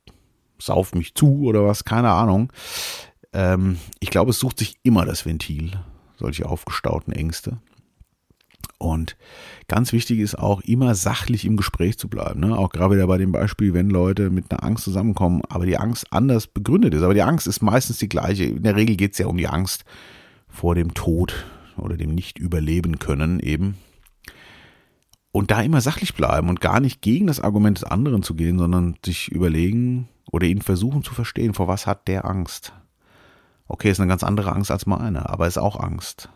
sauf 0.58 0.94
mich 0.94 1.14
zu 1.14 1.44
oder 1.44 1.64
was, 1.64 1.86
keine 1.86 2.10
Ahnung. 2.10 2.52
Ähm, 3.32 3.78
ich 4.00 4.10
glaube, 4.10 4.30
es 4.30 4.38
sucht 4.38 4.58
sich 4.58 4.76
immer 4.82 5.04
das 5.04 5.24
Ventil, 5.26 5.72
solche 6.16 6.46
aufgestauten 6.46 7.12
Ängste. 7.12 7.58
Und 8.78 9.16
ganz 9.68 9.92
wichtig 9.92 10.18
ist 10.18 10.36
auch, 10.36 10.60
immer 10.62 10.94
sachlich 10.94 11.44
im 11.44 11.56
Gespräch 11.56 11.98
zu 11.98 12.08
bleiben. 12.08 12.40
Ne? 12.40 12.56
Auch 12.56 12.70
gerade 12.70 12.96
wieder 12.96 13.06
bei 13.06 13.18
dem 13.18 13.30
Beispiel, 13.30 13.74
wenn 13.74 13.90
Leute 13.90 14.30
mit 14.30 14.50
einer 14.50 14.64
Angst 14.64 14.84
zusammenkommen, 14.84 15.42
aber 15.48 15.66
die 15.66 15.78
Angst 15.78 16.06
anders 16.10 16.48
begründet 16.48 16.92
ist. 16.94 17.02
Aber 17.02 17.14
die 17.14 17.22
Angst 17.22 17.46
ist 17.46 17.62
meistens 17.62 17.98
die 17.98 18.08
gleiche. 18.08 18.44
In 18.44 18.64
der 18.64 18.76
Regel 18.76 18.96
geht 18.96 19.12
es 19.12 19.18
ja 19.18 19.26
um 19.26 19.36
die 19.36 19.46
Angst 19.46 19.84
vor 20.48 20.74
dem 20.74 20.94
Tod 20.94 21.46
oder 21.76 21.96
dem 21.96 22.14
Nicht-Überleben 22.14 22.98
können 22.98 23.38
eben. 23.38 23.76
Und 25.30 25.50
da 25.50 25.62
immer 25.62 25.80
sachlich 25.80 26.14
bleiben 26.14 26.48
und 26.48 26.60
gar 26.60 26.80
nicht 26.80 27.00
gegen 27.00 27.28
das 27.28 27.40
Argument 27.40 27.78
des 27.78 27.84
anderen 27.84 28.22
zu 28.22 28.34
gehen, 28.34 28.58
sondern 28.58 28.96
sich 29.04 29.28
überlegen, 29.28 30.08
oder 30.30 30.46
ihn 30.46 30.62
versuchen 30.62 31.02
zu 31.02 31.14
verstehen, 31.14 31.54
vor 31.54 31.68
was 31.68 31.86
hat 31.86 32.08
der 32.08 32.24
Angst. 32.24 32.72
Okay, 33.68 33.90
ist 33.90 34.00
eine 34.00 34.08
ganz 34.08 34.22
andere 34.22 34.52
Angst 34.52 34.70
als 34.70 34.86
meine, 34.86 35.28
aber 35.28 35.46
ist 35.46 35.58
auch 35.58 35.78
Angst. 35.78 36.28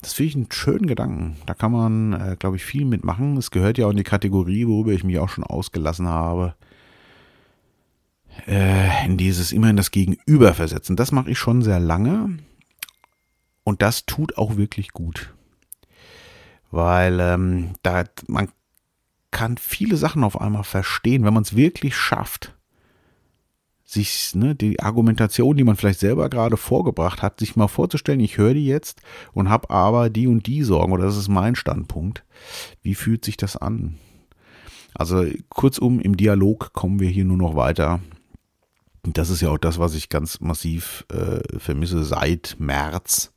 Das 0.00 0.12
finde 0.12 0.28
ich 0.28 0.36
einen 0.36 0.52
schönen 0.52 0.86
Gedanken. 0.86 1.36
Da 1.46 1.54
kann 1.54 1.72
man, 1.72 2.12
äh, 2.12 2.36
glaube 2.38 2.56
ich, 2.56 2.64
viel 2.64 2.84
mitmachen. 2.84 3.36
Es 3.36 3.50
gehört 3.50 3.78
ja 3.78 3.86
auch 3.86 3.90
in 3.90 3.96
die 3.96 4.04
Kategorie, 4.04 4.66
worüber 4.66 4.92
ich 4.92 5.04
mich 5.04 5.18
auch 5.18 5.28
schon 5.28 5.44
ausgelassen 5.44 6.06
habe. 6.06 6.54
Äh, 8.46 9.04
in 9.06 9.16
dieses 9.16 9.50
immer 9.50 9.70
in 9.70 9.76
das 9.76 9.90
Gegenüber 9.90 10.54
versetzen. 10.54 10.94
Das 10.94 11.10
mache 11.10 11.30
ich 11.30 11.38
schon 11.38 11.62
sehr 11.62 11.80
lange. 11.80 12.38
Und 13.64 13.82
das 13.82 14.06
tut 14.06 14.38
auch 14.38 14.56
wirklich 14.56 14.92
gut. 14.92 15.34
Weil 16.70 17.18
ähm, 17.20 17.72
da, 17.82 18.04
man 18.28 18.48
kann 19.30 19.58
viele 19.58 19.96
Sachen 19.96 20.22
auf 20.22 20.40
einmal 20.40 20.64
verstehen, 20.64 21.24
wenn 21.24 21.34
man 21.34 21.42
es 21.42 21.56
wirklich 21.56 21.96
schafft, 21.96 22.56
sich 23.90 24.34
ne, 24.34 24.54
die 24.54 24.80
Argumentation, 24.80 25.56
die 25.56 25.64
man 25.64 25.76
vielleicht 25.76 26.00
selber 26.00 26.28
gerade 26.28 26.58
vorgebracht 26.58 27.22
hat, 27.22 27.40
sich 27.40 27.56
mal 27.56 27.68
vorzustellen, 27.68 28.20
ich 28.20 28.36
höre 28.36 28.52
die 28.52 28.66
jetzt 28.66 29.00
und 29.32 29.48
habe 29.48 29.70
aber 29.70 30.10
die 30.10 30.26
und 30.26 30.46
die 30.46 30.62
Sorgen 30.62 30.92
oder 30.92 31.04
das 31.04 31.16
ist 31.16 31.28
mein 31.28 31.54
Standpunkt. 31.54 32.22
Wie 32.82 32.94
fühlt 32.94 33.24
sich 33.24 33.38
das 33.38 33.56
an? 33.56 33.96
Also 34.94 35.24
kurzum, 35.48 36.00
im 36.00 36.18
Dialog 36.18 36.74
kommen 36.74 37.00
wir 37.00 37.08
hier 37.08 37.24
nur 37.24 37.38
noch 37.38 37.56
weiter. 37.56 38.00
Das 39.04 39.30
ist 39.30 39.40
ja 39.40 39.48
auch 39.48 39.58
das, 39.58 39.78
was 39.78 39.94
ich 39.94 40.10
ganz 40.10 40.40
massiv 40.40 41.06
äh, 41.10 41.40
vermisse 41.58 42.04
seit 42.04 42.56
März. 42.58 43.32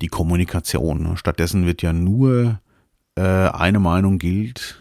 Die 0.00 0.08
Kommunikation. 0.08 1.16
Stattdessen 1.16 1.66
wird 1.66 1.82
ja 1.82 1.92
nur 1.92 2.58
äh, 3.14 3.22
eine 3.22 3.78
Meinung 3.78 4.18
gilt. 4.18 4.80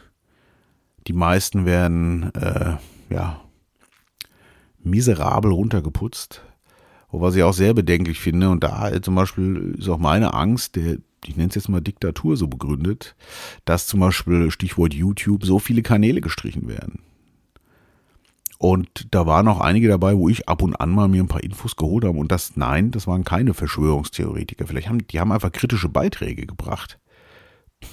Die 1.05 1.13
meisten 1.13 1.65
werden 1.65 2.33
äh, 2.33 2.77
ja 3.13 3.40
miserabel 4.91 5.51
runtergeputzt. 5.51 6.43
Was 7.13 7.35
ich 7.35 7.43
auch 7.43 7.53
sehr 7.53 7.73
bedenklich 7.73 8.19
finde, 8.19 8.49
und 8.49 8.63
da 8.63 9.01
zum 9.01 9.15
Beispiel 9.15 9.75
ist 9.77 9.89
auch 9.89 9.97
meine 9.97 10.33
Angst, 10.33 10.75
der, 10.77 10.97
ich 11.25 11.35
nenne 11.35 11.49
es 11.49 11.55
jetzt 11.55 11.67
mal 11.67 11.81
Diktatur 11.81 12.37
so 12.37 12.47
begründet, 12.47 13.15
dass 13.65 13.87
zum 13.87 13.99
Beispiel 13.99 14.49
Stichwort 14.49 14.93
YouTube 14.93 15.43
so 15.43 15.59
viele 15.59 15.81
Kanäle 15.81 16.21
gestrichen 16.21 16.69
werden. 16.69 16.99
Und 18.59 19.07
da 19.09 19.25
waren 19.25 19.47
auch 19.47 19.59
einige 19.59 19.87
dabei, 19.87 20.15
wo 20.15 20.29
ich 20.29 20.47
ab 20.47 20.61
und 20.61 20.75
an 20.75 20.91
mal 20.91 21.07
mir 21.07 21.23
ein 21.23 21.27
paar 21.27 21.43
Infos 21.43 21.75
geholt 21.75 22.05
habe. 22.05 22.17
Und 22.17 22.31
das, 22.31 22.55
nein, 22.55 22.91
das 22.91 23.07
waren 23.07 23.23
keine 23.23 23.55
Verschwörungstheoretiker. 23.55 24.67
Vielleicht 24.67 24.87
haben, 24.87 25.05
die 25.07 25.19
haben 25.19 25.31
einfach 25.31 25.51
kritische 25.51 25.89
Beiträge 25.89 26.45
gebracht 26.45 26.99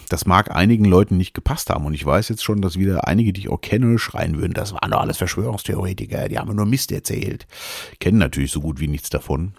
das 0.09 0.27
mag 0.27 0.55
einigen 0.55 0.85
Leuten 0.85 1.17
nicht 1.17 1.35
gepasst 1.35 1.71
haben. 1.71 1.85
Und 1.85 1.95
ich 1.95 2.05
weiß 2.05 2.29
jetzt 2.29 2.45
schon, 2.45 2.61
dass 2.61 2.79
wieder 2.79 3.07
einige, 3.07 3.33
die 3.33 3.43
ich 3.43 3.49
auch 3.49 3.61
kenne, 3.61 3.99
schreien 3.99 4.39
würden, 4.39 4.55
das 4.55 4.73
waren 4.73 4.91
doch 4.91 5.01
alles 5.01 5.19
Verschwörungstheoretiker, 5.19 6.29
die 6.29 6.39
haben 6.39 6.55
nur 6.55 6.67
Mist 6.67 6.93
erzählt. 6.93 7.47
Kennen 8.01 8.19
natürlich 8.19 8.53
so 8.53 8.61
gut 8.61 8.81
wie 8.81 8.89
nichts 8.89 9.11
davon. 9.11 9.53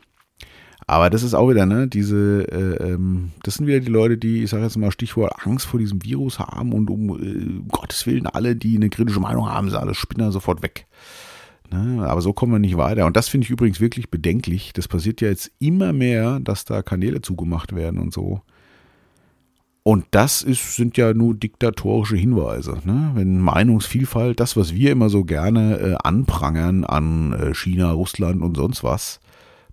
Aber 0.87 1.11
das 1.11 1.21
ist 1.21 1.35
auch 1.35 1.49
wieder, 1.49 1.67
ne, 1.67 1.87
diese, 1.87 2.47
äh, 2.51 2.93
ähm, 2.93 3.31
das 3.43 3.55
sind 3.55 3.67
wieder 3.67 3.79
die 3.79 3.91
Leute, 3.91 4.17
die, 4.17 4.43
ich 4.43 4.49
sage 4.49 4.63
jetzt 4.63 4.75
mal 4.75 4.91
Stichwort 4.91 5.45
Angst 5.45 5.67
vor 5.67 5.79
diesem 5.79 6.03
Virus 6.03 6.39
haben 6.39 6.73
und 6.73 6.89
um 6.89 7.09
äh, 7.21 7.61
Gottes 7.71 8.07
Willen 8.07 8.25
alle, 8.25 8.55
die 8.55 8.75
eine 8.75 8.89
kritische 8.89 9.19
Meinung 9.19 9.47
haben, 9.47 9.69
sind 9.69 9.77
alle 9.77 9.93
Spinner 9.93 10.31
sofort 10.31 10.63
weg. 10.63 10.87
Ne, 11.71 12.07
aber 12.07 12.21
so 12.21 12.33
kommen 12.33 12.53
wir 12.53 12.59
nicht 12.59 12.77
weiter. 12.77 13.05
Und 13.05 13.15
das 13.15 13.29
finde 13.29 13.45
ich 13.45 13.51
übrigens 13.51 13.79
wirklich 13.79 14.09
bedenklich. 14.09 14.73
Das 14.73 14.87
passiert 14.87 15.21
ja 15.21 15.27
jetzt 15.27 15.51
immer 15.59 15.93
mehr, 15.93 16.39
dass 16.39 16.65
da 16.65 16.81
Kanäle 16.81 17.21
zugemacht 17.21 17.75
werden 17.75 17.99
und 17.99 18.11
so. 18.11 18.41
Und 19.89 20.05
das 20.11 20.43
ist, 20.43 20.75
sind 20.75 20.97
ja 20.97 21.15
nur 21.15 21.33
diktatorische 21.33 22.15
Hinweise. 22.15 22.77
Ne? 22.83 23.09
Wenn 23.15 23.39
Meinungsvielfalt, 23.39 24.39
das, 24.39 24.55
was 24.55 24.75
wir 24.75 24.91
immer 24.91 25.09
so 25.09 25.23
gerne 25.23 25.79
äh, 25.79 25.95
anprangern 26.03 26.83
an 26.85 27.33
äh, 27.33 27.55
China, 27.55 27.93
Russland 27.93 28.43
und 28.43 28.55
sonst 28.55 28.83
was, 28.83 29.19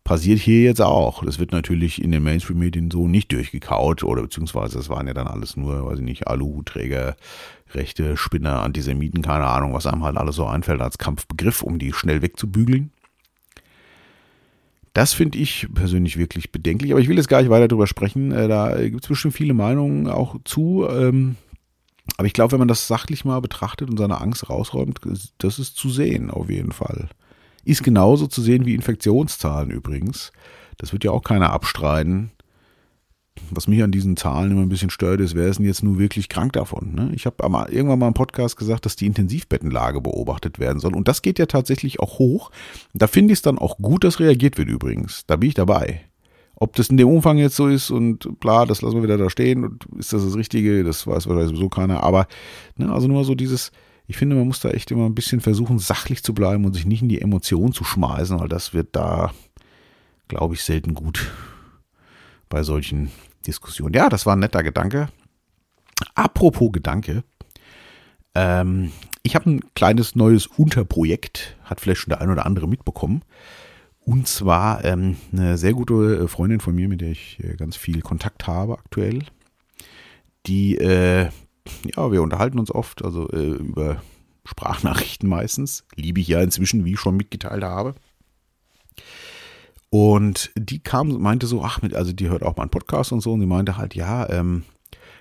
passiert 0.04 0.38
hier 0.38 0.62
jetzt 0.62 0.80
auch. 0.80 1.22
Das 1.22 1.38
wird 1.38 1.52
natürlich 1.52 2.02
in 2.02 2.12
den 2.12 2.22
Mainstream-Medien 2.22 2.90
so 2.90 3.06
nicht 3.06 3.30
durchgekaut 3.30 4.04
oder 4.04 4.22
beziehungsweise 4.22 4.78
es 4.78 4.88
waren 4.88 5.06
ja 5.06 5.12
dann 5.12 5.26
alles 5.26 5.54
nur, 5.54 5.84
weiß 5.84 5.98
ich 5.98 6.04
nicht, 6.06 6.28
Aluhutträger, 6.28 7.14
rechte 7.74 8.16
Spinner, 8.16 8.62
Antisemiten, 8.62 9.20
keine 9.20 9.48
Ahnung, 9.48 9.74
was 9.74 9.86
einem 9.86 10.02
halt 10.02 10.16
alles 10.16 10.36
so 10.36 10.46
einfällt 10.46 10.80
als 10.80 10.96
Kampfbegriff, 10.96 11.62
um 11.62 11.78
die 11.78 11.92
schnell 11.92 12.22
wegzubügeln. 12.22 12.90
Das 14.96 15.12
finde 15.12 15.36
ich 15.36 15.68
persönlich 15.74 16.16
wirklich 16.16 16.52
bedenklich, 16.52 16.90
aber 16.90 17.02
ich 17.02 17.08
will 17.08 17.18
jetzt 17.18 17.28
gar 17.28 17.42
nicht 17.42 17.50
weiter 17.50 17.68
darüber 17.68 17.86
sprechen. 17.86 18.32
Äh, 18.32 18.48
da 18.48 18.74
gibt 18.80 19.04
es 19.04 19.08
bestimmt 19.10 19.34
viele 19.34 19.52
Meinungen 19.52 20.06
auch 20.06 20.36
zu. 20.44 20.88
Ähm, 20.88 21.36
aber 22.16 22.26
ich 22.26 22.32
glaube, 22.32 22.52
wenn 22.52 22.60
man 22.60 22.68
das 22.68 22.86
sachlich 22.86 23.22
mal 23.26 23.40
betrachtet 23.40 23.90
und 23.90 23.98
seine 23.98 24.22
Angst 24.22 24.48
rausräumt, 24.48 25.00
das 25.36 25.58
ist 25.58 25.76
zu 25.76 25.90
sehen 25.90 26.30
auf 26.30 26.48
jeden 26.48 26.72
Fall. 26.72 27.10
Ist 27.62 27.84
genauso 27.84 28.26
zu 28.26 28.40
sehen 28.40 28.64
wie 28.64 28.74
Infektionszahlen 28.74 29.68
übrigens. 29.68 30.32
Das 30.78 30.94
wird 30.94 31.04
ja 31.04 31.10
auch 31.10 31.22
keiner 31.22 31.50
abstreiten. 31.50 32.30
Was 33.50 33.68
mich 33.68 33.82
an 33.82 33.92
diesen 33.92 34.16
Zahlen 34.16 34.50
immer 34.50 34.62
ein 34.62 34.68
bisschen 34.68 34.90
stört, 34.90 35.20
ist, 35.20 35.34
wer 35.34 35.46
ist 35.46 35.58
denn 35.58 35.66
jetzt 35.66 35.82
nur 35.82 35.98
wirklich 35.98 36.28
krank 36.28 36.52
davon? 36.54 36.94
Ne? 36.94 37.10
Ich 37.14 37.26
habe 37.26 37.36
irgendwann 37.70 37.98
mal 37.98 38.08
im 38.08 38.14
Podcast 38.14 38.56
gesagt, 38.56 38.86
dass 38.86 38.96
die 38.96 39.06
Intensivbettenlage 39.06 40.00
beobachtet 40.00 40.58
werden 40.58 40.80
soll. 40.80 40.94
Und 40.94 41.08
das 41.08 41.22
geht 41.22 41.38
ja 41.38 41.46
tatsächlich 41.46 42.00
auch 42.00 42.18
hoch. 42.18 42.50
Da 42.94 43.06
finde 43.06 43.32
ich 43.32 43.38
es 43.38 43.42
dann 43.42 43.58
auch 43.58 43.78
gut, 43.78 44.04
dass 44.04 44.20
reagiert 44.20 44.58
wird 44.58 44.68
übrigens. 44.68 45.24
Da 45.26 45.36
bin 45.36 45.48
ich 45.48 45.54
dabei. 45.54 46.00
Ob 46.56 46.74
das 46.74 46.88
in 46.88 46.96
dem 46.96 47.08
Umfang 47.08 47.36
jetzt 47.36 47.56
so 47.56 47.68
ist 47.68 47.90
und 47.90 48.40
bla, 48.40 48.64
das 48.64 48.80
lassen 48.80 48.96
wir 48.96 49.02
wieder 49.02 49.18
da 49.18 49.28
stehen 49.28 49.64
und 49.64 49.86
ist 49.98 50.12
das 50.12 50.24
das 50.24 50.36
Richtige, 50.36 50.82
das 50.84 51.06
weiß 51.06 51.26
wahrscheinlich 51.26 51.50
sowieso 51.50 51.68
keiner. 51.68 52.02
Aber 52.02 52.26
ne, 52.76 52.90
also 52.90 53.08
nur 53.08 53.24
so 53.24 53.34
dieses, 53.34 53.72
ich 54.06 54.16
finde, 54.16 54.36
man 54.36 54.46
muss 54.46 54.60
da 54.60 54.70
echt 54.70 54.90
immer 54.90 55.04
ein 55.04 55.14
bisschen 55.14 55.40
versuchen, 55.42 55.78
sachlich 55.78 56.22
zu 56.22 56.32
bleiben 56.32 56.64
und 56.64 56.72
sich 56.72 56.86
nicht 56.86 57.02
in 57.02 57.10
die 57.10 57.20
Emotionen 57.20 57.72
zu 57.72 57.84
schmeißen, 57.84 58.40
weil 58.40 58.48
das 58.48 58.72
wird 58.72 58.88
da, 58.92 59.32
glaube 60.28 60.54
ich, 60.54 60.64
selten 60.64 60.94
gut 60.94 61.30
bei 62.48 62.62
solchen 62.62 63.10
Diskussionen. 63.46 63.94
Ja, 63.94 64.08
das 64.08 64.26
war 64.26 64.36
ein 64.36 64.40
netter 64.40 64.62
Gedanke. 64.62 65.08
Apropos 66.14 66.72
Gedanke. 66.72 67.24
Ähm, 68.34 68.92
ich 69.22 69.34
habe 69.34 69.50
ein 69.50 69.74
kleines 69.74 70.14
neues 70.14 70.46
Unterprojekt, 70.46 71.56
hat 71.64 71.80
vielleicht 71.80 72.00
schon 72.02 72.10
der 72.10 72.20
ein 72.20 72.30
oder 72.30 72.46
andere 72.46 72.68
mitbekommen. 72.68 73.22
Und 74.00 74.28
zwar 74.28 74.84
ähm, 74.84 75.16
eine 75.32 75.58
sehr 75.58 75.72
gute 75.72 76.28
Freundin 76.28 76.60
von 76.60 76.74
mir, 76.74 76.88
mit 76.88 77.00
der 77.00 77.10
ich 77.10 77.42
äh, 77.42 77.56
ganz 77.56 77.76
viel 77.76 78.02
Kontakt 78.02 78.46
habe 78.46 78.78
aktuell. 78.78 79.24
Die 80.46 80.76
äh, 80.76 81.30
ja, 81.96 82.12
wir 82.12 82.22
unterhalten 82.22 82.58
uns 82.58 82.70
oft, 82.70 83.04
also 83.04 83.28
äh, 83.30 83.50
über 83.52 84.02
Sprachnachrichten 84.44 85.28
meistens. 85.28 85.84
Liebe 85.94 86.20
ich 86.20 86.28
ja 86.28 86.40
inzwischen, 86.40 86.84
wie 86.84 86.92
ich 86.92 87.00
schon 87.00 87.16
mitgeteilt 87.16 87.64
habe. 87.64 87.94
Und 89.90 90.50
die 90.56 90.80
kam 90.80 91.10
und 91.10 91.20
meinte 91.20 91.46
so, 91.46 91.62
ach, 91.62 91.80
also 91.94 92.12
die 92.12 92.28
hört 92.28 92.42
auch 92.42 92.56
mal 92.56 92.64
einen 92.64 92.70
Podcast 92.70 93.12
und 93.12 93.20
so, 93.20 93.32
und 93.32 93.40
sie 93.40 93.46
meinte 93.46 93.76
halt, 93.76 93.94
ja, 93.94 94.28
ähm, 94.28 94.64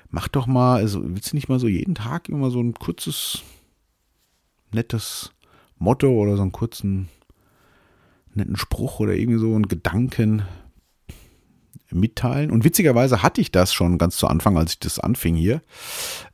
mach 0.10 0.28
doch 0.28 0.48
mal, 0.48 0.78
also 0.78 1.02
willst 1.04 1.32
du 1.32 1.36
nicht 1.36 1.50
mal 1.50 1.60
so 1.60 1.68
jeden 1.68 1.96
Tag 1.96 2.30
immer 2.30 2.50
so 2.50 2.62
ein 2.62 2.74
kurzes, 2.74 3.44
nettes 4.72 5.32
Motto 5.78 6.10
oder 6.10 6.36
so 6.36 6.42
einen 6.42 6.52
kurzen, 6.52 7.10
netten 8.34 8.58
Spruch 8.58 9.00
oder 9.00 9.14
irgendwie 9.14 9.40
so 9.40 9.54
einen 9.54 9.68
Gedanken 9.68 10.44
mitteilen. 11.92 12.52
Und 12.52 12.64
witzigerweise 12.64 13.24
hatte 13.24 13.42
ich 13.42 13.52
das 13.52 13.74
schon 13.74 13.98
ganz 13.98 14.18
zu 14.18 14.28
Anfang, 14.28 14.58
als 14.58 14.74
ich 14.74 14.80
das 14.80 15.00
anfing 15.00 15.36
hier. 15.36 15.62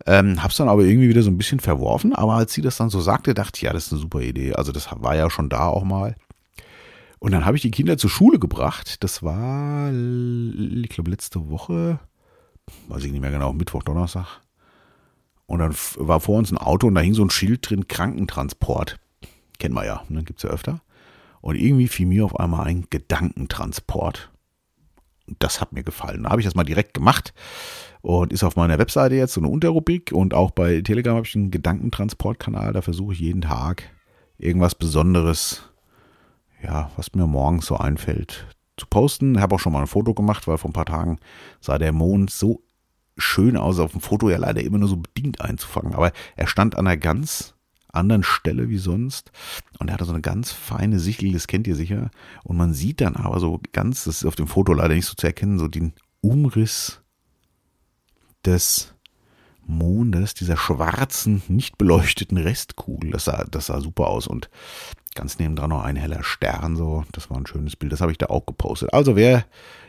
Ähm, 0.05 0.41
hab's 0.41 0.57
dann 0.57 0.69
aber 0.69 0.83
irgendwie 0.83 1.09
wieder 1.09 1.21
so 1.21 1.29
ein 1.29 1.38
bisschen 1.38 1.59
verworfen. 1.59 2.13
Aber 2.13 2.33
als 2.33 2.53
sie 2.53 2.61
das 2.61 2.77
dann 2.77 2.89
so 2.89 3.01
sagte, 3.01 3.33
dachte 3.33 3.57
ich, 3.57 3.61
ja, 3.63 3.73
das 3.73 3.88
ist 3.88 3.93
eine 3.93 4.01
super 4.01 4.21
Idee. 4.21 4.53
Also 4.53 4.71
das 4.71 4.89
war 4.91 5.15
ja 5.15 5.29
schon 5.29 5.50
da 5.50 5.67
auch 5.67 5.83
mal. 5.83 6.15
Und 7.21 7.31
dann 7.31 7.45
habe 7.45 7.55
ich 7.55 7.61
die 7.61 7.71
Kinder 7.71 7.97
zur 7.97 8.09
Schule 8.09 8.39
gebracht. 8.39 9.03
Das 9.03 9.23
war, 9.23 9.93
ich 9.93 10.89
glaube, 10.89 11.11
letzte 11.11 11.49
Woche, 11.49 11.99
weiß 12.89 13.03
ich 13.03 13.11
nicht 13.11 13.21
mehr 13.21 13.31
genau, 13.31 13.53
Mittwoch, 13.53 13.83
Donnerstag. 13.83 14.41
Und 15.45 15.59
dann 15.59 15.73
war 15.97 16.19
vor 16.19 16.37
uns 16.37 16.51
ein 16.51 16.57
Auto 16.57 16.87
und 16.87 16.95
da 16.95 17.01
hing 17.01 17.13
so 17.13 17.23
ein 17.23 17.29
Schild 17.29 17.69
drin, 17.69 17.87
Krankentransport. 17.87 18.99
Kennen 19.59 19.75
wir 19.75 19.85
ja, 19.85 20.03
ne? 20.09 20.25
es 20.35 20.43
ja 20.43 20.49
öfter. 20.49 20.81
Und 21.41 21.55
irgendwie 21.55 21.87
fiel 21.87 22.07
mir 22.07 22.25
auf 22.25 22.39
einmal 22.39 22.65
ein 22.65 22.87
Gedankentransport 22.89 24.31
das 25.39 25.61
hat 25.61 25.73
mir 25.73 25.83
gefallen. 25.83 26.23
Da 26.23 26.29
habe 26.29 26.41
ich 26.41 26.45
das 26.45 26.55
mal 26.55 26.63
direkt 26.63 26.93
gemacht 26.93 27.33
und 28.01 28.33
ist 28.33 28.43
auf 28.43 28.55
meiner 28.55 28.77
Webseite 28.77 29.15
jetzt 29.15 29.33
so 29.33 29.41
eine 29.41 29.49
Unterrubrik 29.49 30.11
und 30.11 30.33
auch 30.33 30.51
bei 30.51 30.81
Telegram 30.81 31.15
habe 31.15 31.25
ich 31.25 31.35
einen 31.35 31.51
Gedankentransportkanal. 31.51 32.73
Da 32.73 32.81
versuche 32.81 33.13
ich 33.13 33.19
jeden 33.19 33.41
Tag 33.41 33.83
irgendwas 34.37 34.75
Besonderes, 34.75 35.70
ja, 36.63 36.91
was 36.95 37.13
mir 37.13 37.27
morgens 37.27 37.65
so 37.65 37.77
einfällt, 37.77 38.47
zu 38.77 38.85
posten. 38.87 39.35
Ich 39.35 39.41
habe 39.41 39.55
auch 39.55 39.59
schon 39.59 39.73
mal 39.73 39.81
ein 39.81 39.87
Foto 39.87 40.13
gemacht, 40.13 40.47
weil 40.47 40.57
vor 40.57 40.69
ein 40.69 40.73
paar 40.73 40.85
Tagen 40.85 41.19
sah 41.59 41.77
der 41.77 41.91
Mond 41.91 42.31
so 42.31 42.61
schön 43.17 43.57
aus 43.57 43.79
auf 43.79 43.91
dem 43.91 44.01
Foto, 44.01 44.29
ja 44.29 44.37
leider 44.37 44.61
immer 44.61 44.77
nur 44.77 44.89
so 44.89 44.97
bedingt 44.97 45.41
einzufangen. 45.41 45.93
Aber 45.93 46.11
er 46.35 46.47
stand 46.47 46.77
an 46.77 46.87
einer 46.87 46.97
ganz 46.97 47.53
anderen 47.93 48.23
Stelle 48.23 48.69
wie 48.69 48.77
sonst. 48.77 49.31
Und 49.79 49.89
er 49.89 49.93
hatte 49.93 50.05
so 50.05 50.13
eine 50.13 50.21
ganz 50.21 50.51
feine 50.51 50.99
Sichel, 50.99 51.33
das 51.33 51.47
kennt 51.47 51.67
ihr 51.67 51.75
sicher. 51.75 52.09
Und 52.43 52.57
man 52.57 52.73
sieht 52.73 53.01
dann 53.01 53.15
aber 53.15 53.39
so 53.39 53.59
ganz, 53.73 54.05
das 54.05 54.17
ist 54.17 54.25
auf 54.25 54.35
dem 54.35 54.47
Foto 54.47 54.73
leider 54.73 54.95
nicht 54.95 55.05
so 55.05 55.13
zu 55.13 55.27
erkennen, 55.27 55.59
so 55.59 55.67
den 55.67 55.93
Umriss 56.21 57.01
des 58.45 58.95
Mondes, 59.63 60.33
dieser 60.33 60.57
schwarzen, 60.57 61.41
nicht 61.47 61.77
beleuchteten 61.77 62.37
Restkugel. 62.37 63.11
Das 63.11 63.25
sah, 63.25 63.45
das 63.49 63.67
sah 63.67 63.79
super 63.79 64.07
aus. 64.07 64.27
Und 64.27 64.49
ganz 65.15 65.39
nebendran 65.39 65.69
noch 65.69 65.83
ein 65.83 65.95
heller 65.95 66.23
Stern, 66.23 66.75
so. 66.75 67.03
Das 67.11 67.29
war 67.29 67.37
ein 67.37 67.47
schönes 67.47 67.75
Bild. 67.75 67.91
Das 67.91 68.01
habe 68.01 68.11
ich 68.11 68.17
da 68.17 68.27
auch 68.27 68.45
gepostet. 68.45 68.93
Also 68.93 69.15
wer 69.15 69.45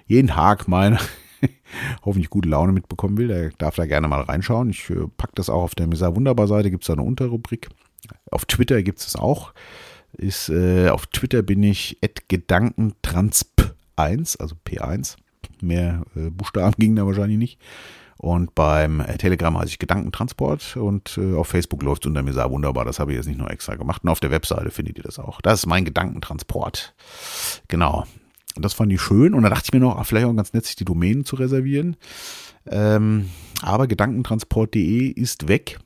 jeden 0.06 0.28
Tag 0.28 0.68
meine 0.68 0.98
hoffentlich 2.04 2.30
gute 2.30 2.48
Laune 2.48 2.72
mitbekommen 2.72 3.18
will, 3.18 3.28
der 3.28 3.50
darf 3.58 3.76
da 3.76 3.86
gerne 3.86 4.08
mal 4.08 4.22
reinschauen. 4.22 4.70
Ich 4.70 4.88
äh, 4.90 5.06
packe 5.16 5.32
das 5.34 5.50
auch 5.50 5.62
auf 5.62 5.74
der 5.74 5.86
Mesa 5.86 6.14
Wunderbar 6.14 6.46
Seite, 6.46 6.70
gibt 6.70 6.84
es 6.84 6.88
da 6.88 6.92
eine 6.94 7.02
Unterrubrik. 7.02 7.68
Auf 8.30 8.44
Twitter 8.46 8.82
gibt 8.82 9.00
es 9.00 9.16
auch. 9.16 9.52
Ist, 10.12 10.48
äh, 10.50 10.90
auf 10.90 11.06
Twitter 11.06 11.42
bin 11.42 11.62
ich 11.62 11.98
gedankentransp1, 12.02 14.40
also 14.40 14.56
P1. 14.66 15.16
Mehr 15.60 16.04
äh, 16.14 16.30
Buchstaben 16.30 16.74
gingen 16.78 16.96
da 16.96 17.06
wahrscheinlich 17.06 17.38
nicht. 17.38 17.58
Und 18.22 18.54
beim 18.54 19.00
äh, 19.00 19.18
Telegram 19.18 19.58
heiße 19.58 19.70
ich 19.70 19.78
Gedankentransport 19.80 20.76
und 20.76 21.18
äh, 21.18 21.34
auf 21.34 21.48
Facebook 21.48 21.82
läuft 21.82 22.04
es 22.04 22.06
unter 22.06 22.22
mir 22.22 22.32
sehr 22.32 22.48
wunderbar. 22.52 22.84
Das 22.84 23.00
habe 23.00 23.10
ich 23.10 23.16
jetzt 23.16 23.26
nicht 23.26 23.38
nur 23.38 23.50
extra 23.50 23.74
gemacht. 23.74 24.04
Und 24.04 24.10
auf 24.10 24.20
der 24.20 24.30
Webseite 24.30 24.70
findet 24.70 24.96
ihr 24.96 25.02
das 25.02 25.18
auch. 25.18 25.40
Das 25.40 25.58
ist 25.58 25.66
mein 25.66 25.84
Gedankentransport. 25.84 26.94
Genau. 27.66 28.06
Das 28.54 28.74
fand 28.74 28.92
ich 28.92 29.00
schön. 29.00 29.34
Und 29.34 29.42
da 29.42 29.48
dachte 29.48 29.64
ich 29.64 29.72
mir 29.72 29.80
noch, 29.80 29.98
ach, 29.98 30.06
vielleicht 30.06 30.26
auch 30.26 30.36
ganz 30.36 30.52
nett, 30.52 30.64
sich 30.64 30.76
die 30.76 30.84
Domänen 30.84 31.24
zu 31.24 31.34
reservieren. 31.34 31.96
Ähm, 32.66 33.28
aber 33.60 33.88
gedankentransport.de 33.88 35.08
ist 35.08 35.48
weg 35.48 35.80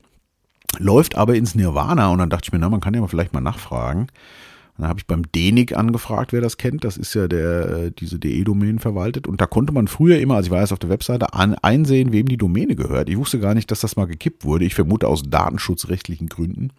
läuft 0.78 1.16
aber 1.16 1.36
ins 1.36 1.54
Nirvana 1.54 2.08
und 2.08 2.18
dann 2.18 2.28
dachte 2.28 2.48
ich 2.48 2.52
mir, 2.52 2.58
na, 2.58 2.68
man 2.68 2.80
kann 2.80 2.92
ja 2.92 3.06
vielleicht 3.06 3.32
mal 3.32 3.40
nachfragen. 3.40 4.08
Dann 4.78 4.88
habe 4.88 4.98
ich 4.98 5.06
beim 5.06 5.30
DENIC 5.32 5.76
angefragt, 5.76 6.32
wer 6.32 6.42
das 6.42 6.58
kennt. 6.58 6.84
Das 6.84 6.96
ist 6.96 7.14
ja 7.14 7.28
der, 7.28 7.68
äh, 7.68 7.90
diese 7.90 8.18
DE-Domain 8.18 8.78
verwaltet. 8.78 9.26
Und 9.26 9.40
da 9.40 9.46
konnte 9.46 9.72
man 9.72 9.88
früher 9.88 10.18
immer, 10.18 10.36
also 10.36 10.48
ich 10.48 10.50
war 10.50 10.60
jetzt 10.60 10.72
auf 10.72 10.78
der 10.78 10.90
Webseite, 10.90 11.32
an, 11.32 11.54
einsehen, 11.54 12.12
wem 12.12 12.26
die 12.26 12.36
Domäne 12.36 12.76
gehört. 12.76 13.08
Ich 13.08 13.16
wusste 13.16 13.40
gar 13.40 13.54
nicht, 13.54 13.70
dass 13.70 13.80
das 13.80 13.96
mal 13.96 14.06
gekippt 14.06 14.44
wurde. 14.44 14.66
Ich 14.66 14.74
vermute 14.74 15.08
aus 15.08 15.22
datenschutzrechtlichen 15.22 16.28
Gründen. 16.28 16.72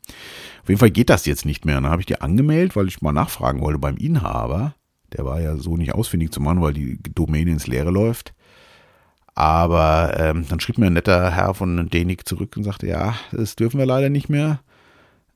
Auf 0.61 0.69
jeden 0.69 0.79
Fall 0.79 0.91
geht 0.91 1.09
das 1.09 1.25
jetzt 1.25 1.45
nicht 1.45 1.65
mehr. 1.65 1.77
Und 1.77 1.83
dann 1.83 1.91
habe 1.91 2.01
ich 2.01 2.05
die 2.05 2.21
angemeldet, 2.21 2.75
weil 2.75 2.87
ich 2.87 3.01
mal 3.01 3.13
nachfragen 3.13 3.61
wollte 3.61 3.79
beim 3.79 3.97
Inhaber. 3.97 4.75
Der 5.13 5.25
war 5.25 5.41
ja 5.41 5.55
so 5.55 5.75
nicht 5.75 5.95
ausfindig 5.95 6.31
zu 6.31 6.41
machen, 6.41 6.61
weil 6.61 6.73
die 6.73 6.99
Domäne 7.15 7.51
ins 7.51 7.65
Leere 7.65 7.89
läuft. 7.89 8.33
Aber 9.33 10.15
ähm, 10.19 10.45
dann 10.49 10.59
schrieb 10.59 10.77
mir 10.77 10.87
ein 10.87 10.93
netter 10.93 11.31
Herr 11.31 11.53
von 11.53 11.89
Denik 11.89 12.27
zurück 12.27 12.57
und 12.57 12.63
sagte, 12.63 12.87
ja, 12.87 13.15
das 13.31 13.55
dürfen 13.55 13.77
wir 13.77 13.85
leider 13.85 14.09
nicht 14.09 14.29
mehr. 14.29 14.61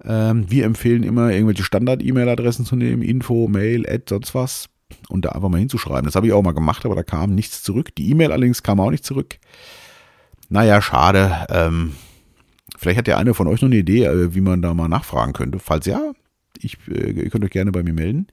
Ähm, 0.03 0.50
wir 0.50 0.65
empfehlen 0.65 1.03
immer, 1.03 1.31
irgendwelche 1.31 1.63
Standard-E-Mail-Adressen 1.63 2.65
zu 2.65 2.75
nehmen, 2.75 3.01
Info, 3.01 3.48
Mail, 3.48 3.88
Ad, 3.88 4.05
sonst 4.10 4.34
was. 4.34 4.70
Und 5.10 5.25
da 5.25 5.29
einfach 5.29 5.50
mal 5.50 5.60
hinzuschreiben. 5.60 6.05
Das 6.05 6.15
habe 6.15 6.27
ich 6.27 6.34
auch 6.34 6.41
mal 6.41 6.53
gemacht, 6.53 6.86
aber 6.86 6.96
da 6.96 7.03
kam 7.03 7.34
nichts 7.34 7.63
zurück. 7.63 7.96
Die 7.96 8.10
E-Mail 8.10 8.31
allerdings 8.31 8.62
kam 8.62 8.79
auch 8.79 8.91
nicht 8.91 9.05
zurück. 9.05 9.39
Naja, 10.50 10.81
schade. 10.81 11.48
Ähm, 11.50 11.93
vielleicht 12.77 12.98
hat 12.98 13.08
ja 13.08 13.17
einer 13.17 13.34
von 13.34 13.48
euch 13.48 13.62
noch 13.62 13.70
eine 13.70 13.77
Idee, 13.77 14.05
äh, 14.05 14.36
wie 14.36 14.41
man 14.41 14.62
da 14.62 14.74
mal 14.74 14.89
nachfragen 14.89 15.31
könnte. 15.34 15.60
Falls 15.60 15.86
ja, 15.86 16.12
ich, 16.60 16.77
äh, 16.89 17.12
ihr 17.12 17.29
könnt 17.29 17.46
euch 17.46 17.51
gerne 17.51 17.72
bei 17.72 17.84
mir 17.84 17.93
melden. 17.93 18.27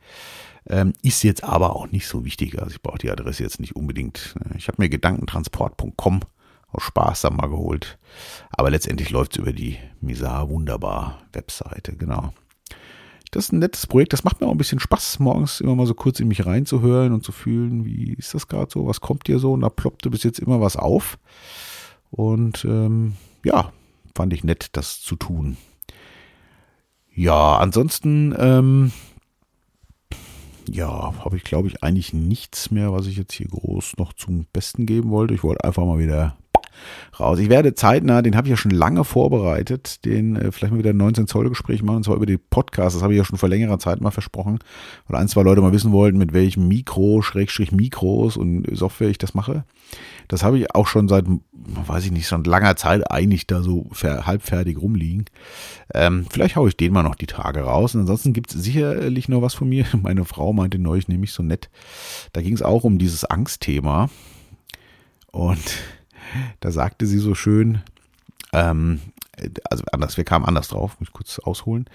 Ähm, 0.68 0.92
ist 1.02 1.22
jetzt 1.22 1.44
aber 1.44 1.76
auch 1.76 1.90
nicht 1.92 2.08
so 2.08 2.24
wichtig. 2.24 2.58
Also 2.58 2.72
ich 2.72 2.82
brauche 2.82 2.98
die 2.98 3.10
Adresse 3.10 3.42
jetzt 3.42 3.60
nicht 3.60 3.76
unbedingt. 3.76 4.34
Ich 4.56 4.68
habe 4.68 4.82
mir 4.82 4.88
gedankentransport.com 4.88 6.20
aus 6.72 6.82
Spaß 6.82 7.22
dann 7.22 7.36
mal 7.36 7.48
geholt. 7.48 7.98
Aber 8.50 8.70
letztendlich 8.70 9.10
läuft 9.10 9.32
es 9.32 9.38
über 9.38 9.52
die 9.52 9.78
Misar 10.00 10.48
Wunderbar 10.48 11.22
Webseite, 11.32 11.96
genau. 11.96 12.32
Das 13.30 13.44
ist 13.44 13.52
ein 13.52 13.58
nettes 13.58 13.86
Projekt, 13.86 14.14
das 14.14 14.24
macht 14.24 14.40
mir 14.40 14.46
auch 14.46 14.52
ein 14.52 14.58
bisschen 14.58 14.80
Spaß, 14.80 15.18
morgens 15.18 15.60
immer 15.60 15.74
mal 15.74 15.86
so 15.86 15.94
kurz 15.94 16.18
in 16.18 16.28
mich 16.28 16.46
reinzuhören 16.46 17.12
und 17.12 17.24
zu 17.24 17.32
fühlen, 17.32 17.84
wie 17.84 18.14
ist 18.14 18.32
das 18.32 18.48
gerade 18.48 18.70
so, 18.72 18.86
was 18.86 19.00
kommt 19.00 19.26
dir 19.26 19.38
so? 19.38 19.52
Und 19.52 19.60
da 19.60 19.68
ploppte 19.68 20.08
bis 20.08 20.22
jetzt 20.22 20.38
immer 20.38 20.60
was 20.60 20.76
auf. 20.76 21.18
Und 22.10 22.64
ähm, 22.64 23.16
ja, 23.44 23.72
fand 24.14 24.32
ich 24.32 24.44
nett, 24.44 24.70
das 24.72 25.02
zu 25.02 25.16
tun. 25.16 25.58
Ja, 27.14 27.58
ansonsten, 27.58 28.34
ähm, 28.38 28.92
ja, 30.68 31.14
habe 31.24 31.36
ich 31.36 31.44
glaube 31.44 31.68
ich 31.68 31.82
eigentlich 31.82 32.12
nichts 32.12 32.70
mehr, 32.70 32.92
was 32.92 33.06
ich 33.06 33.16
jetzt 33.16 33.34
hier 33.34 33.48
groß 33.48 33.96
noch 33.98 34.12
zum 34.12 34.46
Besten 34.52 34.86
geben 34.86 35.10
wollte. 35.10 35.34
Ich 35.34 35.42
wollte 35.42 35.64
einfach 35.64 35.84
mal 35.84 35.98
wieder 35.98 36.36
raus. 37.18 37.38
Ich 37.38 37.48
werde 37.48 37.74
zeitnah, 37.74 38.22
den 38.22 38.36
habe 38.36 38.46
ich 38.46 38.50
ja 38.50 38.56
schon 38.56 38.70
lange 38.70 39.04
vorbereitet, 39.04 40.04
den 40.04 40.36
äh, 40.36 40.52
vielleicht 40.52 40.72
mal 40.72 40.78
wieder 40.78 40.90
ein 40.90 40.96
19 40.96 41.26
Zoll 41.26 41.48
Gespräch 41.48 41.82
machen, 41.82 41.96
und 41.96 42.04
zwar 42.04 42.16
über 42.16 42.26
die 42.26 42.38
Podcasts. 42.38 42.94
Das 42.94 43.02
habe 43.02 43.12
ich 43.14 43.18
ja 43.18 43.24
schon 43.24 43.38
vor 43.38 43.48
längerer 43.48 43.78
Zeit 43.78 44.00
mal 44.00 44.10
versprochen, 44.10 44.58
weil 45.06 45.20
ein, 45.20 45.28
zwei 45.28 45.42
Leute 45.42 45.60
mal 45.60 45.72
wissen 45.72 45.92
wollten, 45.92 46.18
mit 46.18 46.32
welchem 46.32 46.68
Mikro, 46.68 47.22
Schrägstrich 47.22 47.72
Mikros 47.72 48.36
und 48.36 48.66
Software 48.76 49.08
ich 49.08 49.18
das 49.18 49.34
mache. 49.34 49.64
Das 50.28 50.42
habe 50.44 50.58
ich 50.58 50.74
auch 50.74 50.86
schon 50.86 51.08
seit, 51.08 51.24
weiß 51.52 52.04
ich 52.04 52.12
nicht, 52.12 52.28
schon 52.28 52.44
langer 52.44 52.76
Zeit 52.76 53.10
eigentlich 53.10 53.46
da 53.46 53.62
so 53.62 53.90
halbfertig 54.02 54.76
rumliegen. 54.78 55.24
Ähm, 55.94 56.26
vielleicht 56.30 56.56
haue 56.56 56.68
ich 56.68 56.76
den 56.76 56.92
mal 56.92 57.02
noch 57.02 57.14
die 57.14 57.26
Tage 57.26 57.60
raus. 57.60 57.94
Und 57.94 58.02
ansonsten 58.02 58.34
gibt 58.34 58.54
es 58.54 58.62
sicherlich 58.62 59.28
noch 59.28 59.40
was 59.40 59.54
von 59.54 59.68
mir. 59.68 59.86
Meine 60.02 60.26
Frau 60.26 60.52
meinte 60.52 60.78
neulich 60.78 61.08
nämlich 61.08 61.32
so 61.32 61.42
nett. 61.42 61.70
Da 62.34 62.42
ging 62.42 62.52
es 62.52 62.62
auch 62.62 62.84
um 62.84 62.98
dieses 62.98 63.24
Angstthema. 63.24 64.10
Und 65.32 65.58
da 66.60 66.70
sagte 66.70 67.06
sie 67.06 67.18
so 67.18 67.34
schön, 67.34 67.80
ähm, 68.52 69.00
also 69.70 69.84
anders, 69.92 70.16
wir 70.16 70.24
kamen 70.24 70.44
anders 70.44 70.68
drauf, 70.68 70.96
muss 70.98 71.08
ich 71.08 71.12
kurz 71.12 71.38
ausholen. 71.38 71.86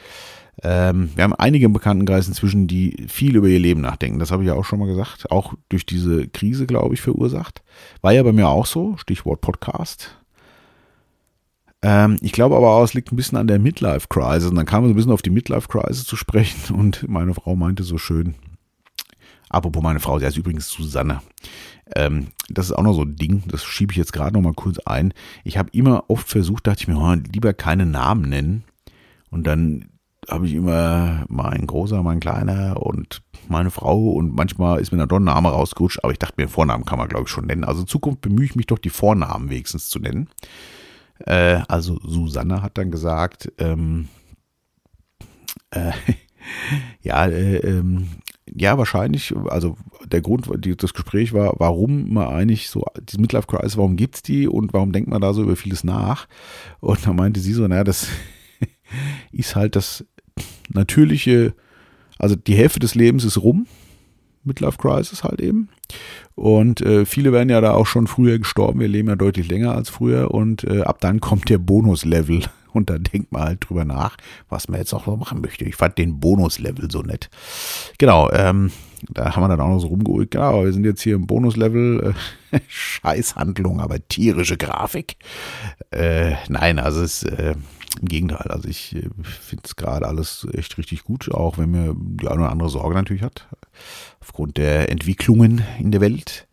Ähm, 0.62 1.10
wir 1.16 1.24
haben 1.24 1.34
einige 1.34 1.66
im 1.66 1.74
Bekanntenkreis 1.74 2.28
inzwischen, 2.28 2.68
die 2.68 3.08
viel 3.08 3.36
über 3.36 3.48
ihr 3.48 3.60
Leben 3.60 3.82
nachdenken. 3.82 4.20
Das 4.20 4.32
habe 4.32 4.44
ich 4.44 4.48
ja 4.48 4.54
auch 4.54 4.66
schon 4.66 4.80
mal 4.80 4.88
gesagt. 4.88 5.32
Auch 5.32 5.54
durch 5.70 5.86
diese 5.86 6.28
Krise, 6.28 6.68
glaube 6.68 6.94
ich, 6.94 7.02
verursacht. 7.02 7.64
War 8.02 8.14
ja 8.14 8.24
bei 8.24 8.32
mir 8.32 8.48
auch 8.48 8.66
so. 8.66 8.96
Stichwort 8.98 9.42
Podcast. 9.42 10.18
Ähm, 11.82 12.18
ich 12.22 12.32
glaube 12.32 12.56
aber 12.56 12.70
auch, 12.70 12.84
es 12.84 12.94
liegt 12.94 13.12
ein 13.12 13.16
bisschen 13.16 13.38
an 13.38 13.48
der 13.48 13.60
Midlife-Crisis. 13.60 14.50
Und 14.50 14.56
dann 14.56 14.66
kam 14.66 14.84
man 14.84 14.90
so 14.90 14.94
ein 14.94 14.96
bisschen 14.96 15.12
auf 15.12 15.24
die 15.24 15.32
Midlife-Crisis 15.32 16.06
zu 16.06 16.16
sprechen. 16.16 16.76
Und 16.76 17.08
meine 17.10 17.34
Frau 17.34 17.56
meinte 17.56 17.84
so 17.84 17.98
schön, 17.98 18.36
apropos 19.54 19.84
meine 19.84 20.00
Frau, 20.00 20.20
sie 20.20 20.26
heißt 20.26 20.38
übrigens 20.38 20.70
Susanne. 20.70 21.22
Ähm, 21.96 22.28
das 22.50 22.68
ist 22.68 22.72
auch 22.74 22.84
noch 22.84 22.94
so 22.94 23.04
ein 23.04 23.16
Ding, 23.16 23.44
das 23.48 23.64
schiebe 23.64 23.92
ich 23.92 23.98
jetzt 23.98 24.14
gerade 24.14 24.34
noch 24.34 24.42
mal 24.42 24.54
kurz 24.54 24.80
ein. 24.80 25.14
Ich 25.44 25.58
habe 25.58 25.70
immer 25.72 26.10
oft 26.10 26.28
versucht, 26.28 26.68
dachte 26.68 26.82
ich 26.82 26.88
mir, 26.88 26.98
oh, 26.98 27.16
lieber 27.32 27.54
keine 27.54 27.86
Namen 27.86 28.30
nennen. 28.30 28.64
Und 29.30 29.48
dann 29.48 29.90
habe 30.30 30.48
ich 30.48 30.54
immer 30.54 31.26
mein 31.28 31.68
großer, 31.68 32.02
mein 32.04 32.20
kleiner 32.20 32.82
und 32.82 33.22
meine 33.50 33.72
Frau 33.72 34.12
und 34.12 34.34
manchmal 34.34 34.80
ist 34.80 34.92
mir 34.92 34.98
dann 34.98 35.10
doch 35.10 35.18
ein 35.18 35.24
Name 35.24 35.50
rausgerutscht, 35.50 36.04
aber 36.04 36.14
ich 36.14 36.20
dachte 36.20 36.36
mir, 36.38 36.48
Vornamen 36.48 36.86
kann 36.86 36.98
man 36.98 37.10
glaube 37.10 37.26
ich 37.26 37.30
schon 37.30 37.46
nennen. 37.46 37.64
Also 37.64 37.82
in 37.82 37.88
Zukunft 37.88 38.22
bemühe 38.22 38.46
ich 38.46 38.56
mich 38.56 38.68
doch, 38.68 38.80
die 38.80 38.90
Vornamen 38.90 39.50
wenigstens 39.50 39.90
zu 39.90 40.00
nennen. 40.00 40.30
Äh, 41.20 41.62
also 41.68 42.00
Susanne 42.04 42.62
hat 42.62 42.78
dann 42.78 42.92
gesagt, 42.92 43.52
ähm, 43.58 44.08
äh, 45.72 45.92
ja, 47.02 47.26
äh, 47.26 47.58
ähm, 47.58 48.08
ja, 48.56 48.78
wahrscheinlich, 48.78 49.34
also 49.50 49.78
der 50.06 50.22
Grund, 50.22 50.48
das 50.82 50.94
Gespräch 50.94 51.34
war, 51.34 51.56
warum 51.58 52.14
man 52.14 52.28
eigentlich 52.28 52.70
so, 52.70 52.86
die 53.02 53.20
Midlife 53.20 53.48
Crisis, 53.48 53.78
warum 53.78 53.96
gibt 53.96 54.16
es 54.16 54.22
die 54.22 54.48
und 54.48 54.74
warum 54.74 54.92
denkt 54.92 55.10
man 55.10 55.22
da 55.22 55.34
so 55.34 55.44
über 55.44 55.56
vieles 55.56 55.84
nach? 55.84 56.28
Und 56.80 57.06
da 57.06 57.14
meinte 57.14 57.40
sie 57.40 57.54
so, 57.54 57.68
naja, 57.68 57.84
das 57.84 58.08
ist 59.32 59.56
halt 59.56 59.76
das 59.76 60.06
natürliche, 60.70 61.54
also 62.20 62.36
die 62.36 62.56
Hälfte 62.56 62.80
des 62.80 62.96
Lebens 62.96 63.24
ist 63.24 63.42
rum, 63.42 63.66
Midlife 64.44 64.78
Crisis 64.78 65.24
halt 65.24 65.42
eben. 65.42 65.70
Und 66.36 66.82
äh, 66.82 67.06
viele 67.06 67.32
werden 67.32 67.50
ja 67.50 67.62
da 67.62 67.74
auch 67.74 67.86
schon 67.86 68.08
früher 68.08 68.40
gestorben, 68.40 68.80
wir 68.80 68.88
leben 68.88 69.10
ja 69.10 69.16
deutlich 69.16 69.48
länger 69.48 69.76
als 69.76 69.90
früher 69.90 70.32
und 70.32 70.64
äh, 70.64 70.82
ab 70.82 71.00
dann 71.02 71.20
kommt 71.20 71.50
der 71.50 71.60
Bonuslevel 71.60 72.42
und 72.74 72.90
da 72.90 72.98
denkt 72.98 73.32
man 73.32 73.44
halt 73.44 73.70
drüber 73.70 73.86
nach, 73.86 74.18
was 74.50 74.68
man 74.68 74.80
jetzt 74.80 74.94
auch 74.94 75.06
so 75.06 75.16
machen 75.16 75.42
möchte. 75.42 75.66
Ich 75.66 75.76
fand 75.76 75.98
den 75.98 76.20
Bonuslevel 76.20 76.90
so 76.90 77.02
nett. 77.02 77.30
Genau, 78.00 78.32
ähm, 78.32 78.72
da 79.10 79.36
haben 79.36 79.44
wir 79.44 79.50
dann 79.50 79.60
auch 79.60 79.70
noch 79.70 79.80
so 79.80 79.88
rumgeholt. 79.88 80.32
Genau, 80.32 80.64
wir 80.64 80.74
sind 80.74 80.86
jetzt 80.86 81.02
hier 81.02 81.16
im 81.16 81.28
Bonuslevel. 81.28 82.14
Äh, 82.52 82.60
Scheißhandlung, 82.68 83.80
aber 83.80 84.08
tierische 84.08 84.58
Grafik. 84.58 85.18
Äh, 85.92 86.34
nein, 86.50 86.80
also 86.80 87.02
es 87.02 87.24
äh, 87.24 87.56
im 88.02 88.08
Gegenteil. 88.08 88.48
Also 88.50 88.68
ich 88.68 88.96
äh, 88.96 89.10
finde 89.24 89.64
es 89.66 89.76
gerade 89.76 90.08
alles 90.08 90.48
echt 90.54 90.78
richtig 90.78 91.04
gut, 91.04 91.32
auch 91.32 91.58
wenn 91.58 91.72
mir 91.72 91.96
die 91.98 92.28
eine 92.28 92.42
oder 92.42 92.52
andere 92.52 92.70
Sorge 92.70 92.96
natürlich 92.96 93.24
hat, 93.24 93.48
aufgrund 94.20 94.58
der 94.58 94.90
Entwicklungen 94.90 95.64
in 95.80 95.92
der 95.92 96.02
Welt. 96.02 96.48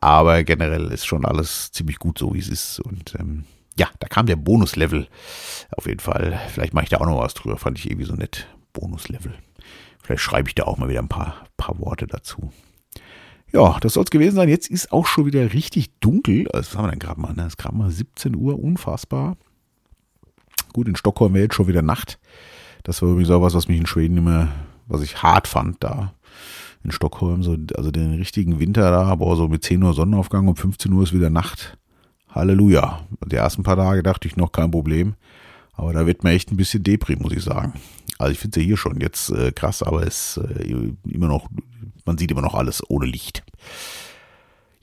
Aber 0.00 0.44
generell 0.44 0.90
ist 0.92 1.06
schon 1.06 1.24
alles 1.24 1.72
ziemlich 1.72 1.98
gut 1.98 2.18
so, 2.18 2.34
wie 2.34 2.38
es 2.38 2.48
ist. 2.48 2.80
Und 2.80 3.14
ähm, 3.18 3.44
ja, 3.76 3.88
da 4.00 4.08
kam 4.08 4.26
der 4.26 4.36
Bonuslevel 4.36 5.08
auf 5.76 5.86
jeden 5.86 6.00
Fall. 6.00 6.40
Vielleicht 6.48 6.74
mache 6.74 6.84
ich 6.84 6.90
da 6.90 6.98
auch 6.98 7.06
noch 7.06 7.18
was 7.18 7.34
drüber, 7.34 7.56
fand 7.56 7.78
ich 7.78 7.86
irgendwie 7.86 8.06
so 8.06 8.14
nett. 8.14 8.46
Bonuslevel. 8.72 9.34
Vielleicht 10.02 10.22
schreibe 10.22 10.48
ich 10.48 10.54
da 10.54 10.64
auch 10.64 10.76
mal 10.76 10.88
wieder 10.88 11.00
ein 11.00 11.08
paar, 11.08 11.46
paar 11.56 11.78
Worte 11.78 12.06
dazu. 12.06 12.52
Ja, 13.52 13.78
das 13.80 13.94
soll 13.94 14.04
es 14.04 14.10
gewesen 14.10 14.34
sein. 14.34 14.48
Jetzt 14.48 14.68
ist 14.68 14.92
auch 14.92 15.06
schon 15.06 15.26
wieder 15.26 15.52
richtig 15.52 15.98
dunkel. 16.00 16.48
Also, 16.50 16.70
was 16.70 16.76
haben 16.76 16.86
wir 16.86 16.90
denn 16.90 16.98
gerade 16.98 17.20
mal? 17.20 17.32
Ne? 17.32 17.42
Es 17.42 17.48
ist 17.54 17.56
gerade 17.56 17.76
mal 17.76 17.90
17 17.90 18.34
Uhr, 18.34 18.58
unfassbar. 18.58 19.36
Gut, 20.74 20.88
in 20.88 20.96
Stockholm 20.96 21.32
wäre 21.32 21.44
jetzt 21.44 21.54
schon 21.54 21.68
wieder 21.68 21.82
Nacht. 21.82 22.18
Das 22.82 23.00
war 23.00 23.08
übrigens 23.08 23.30
auch 23.30 23.40
was, 23.40 23.54
was 23.54 23.68
mich 23.68 23.78
in 23.78 23.86
Schweden 23.86 24.18
immer, 24.18 24.48
was 24.86 25.02
ich 25.02 25.22
hart 25.22 25.48
fand 25.48 25.82
da 25.82 26.12
in 26.82 26.90
Stockholm. 26.90 27.44
So, 27.44 27.56
also 27.76 27.90
den 27.90 28.14
richtigen 28.14 28.58
Winter 28.58 28.90
da, 28.90 29.04
aber 29.04 29.36
so 29.36 29.48
mit 29.48 29.62
10 29.62 29.82
Uhr 29.82 29.94
Sonnenaufgang, 29.94 30.48
um 30.48 30.56
15 30.56 30.92
Uhr 30.92 31.04
ist 31.04 31.14
wieder 31.14 31.30
Nacht. 31.30 31.78
Halleluja. 32.28 33.06
Die 33.24 33.36
ersten 33.36 33.62
paar 33.62 33.76
Tage 33.76 34.02
dachte 34.02 34.26
ich 34.26 34.36
noch 34.36 34.50
kein 34.50 34.72
Problem. 34.72 35.14
Aber 35.74 35.92
da 35.92 36.06
wird 36.06 36.24
mir 36.24 36.32
echt 36.32 36.50
ein 36.50 36.56
bisschen 36.56 36.82
Depri, 36.82 37.16
muss 37.16 37.32
ich 37.32 37.42
sagen. 37.42 37.74
Also 38.18 38.32
ich 38.32 38.38
finde 38.40 38.58
es 38.58 38.64
ja 38.64 38.66
hier 38.66 38.76
schon 38.76 39.00
jetzt 39.00 39.30
äh, 39.30 39.52
krass, 39.52 39.80
aber 39.82 40.04
es 40.04 40.38
äh, 40.38 40.92
immer 41.08 41.28
noch, 41.28 41.48
man 42.04 42.18
sieht 42.18 42.32
immer 42.32 42.42
noch 42.42 42.54
alles 42.54 42.82
ohne 42.90 43.06
Licht. 43.06 43.44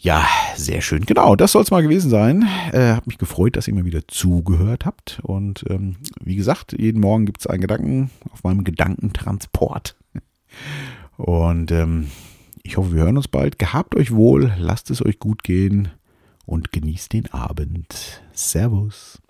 Ja, 0.04 0.26
sehr 0.56 0.82
schön. 0.82 1.06
Genau, 1.06 1.36
das 1.36 1.52
soll 1.52 1.62
es 1.62 1.70
mal 1.70 1.84
gewesen 1.84 2.10
sein. 2.10 2.42
Äh, 2.72 2.94
hab 2.94 3.06
mich 3.06 3.20
gefreut, 3.20 3.56
dass 3.56 3.68
ihr 3.68 3.76
mal 3.76 3.86
wieder 3.86 4.08
zugehört 4.08 4.84
habt. 4.84 5.20
Und 5.22 5.64
ähm, 5.70 5.98
wie 6.20 6.36
gesagt, 6.36 6.74
jeden 6.76 7.00
Morgen 7.00 7.28
gibt 7.28 7.42
es 7.42 7.46
einen 7.46 7.62
Gedanken 7.62 8.10
auf 8.32 8.44
meinem 8.44 8.64
Gedankentransport. 8.64 9.96
Und 11.18 11.72
ähm, 11.72 12.08
ich 12.64 12.78
hoffe, 12.78 12.96
wir 12.96 13.04
hören 13.04 13.18
uns 13.18 13.28
bald. 13.28 13.60
Gehabt 13.60 13.94
euch 13.94 14.12
wohl, 14.12 14.52
lasst 14.58 14.90
es 14.90 15.06
euch 15.06 15.20
gut 15.20 15.44
gehen 15.44 15.90
und 16.48 16.72
genießt 16.72 17.14
den 17.14 17.32
Abend. 17.32 18.24
Servus. 18.34 19.21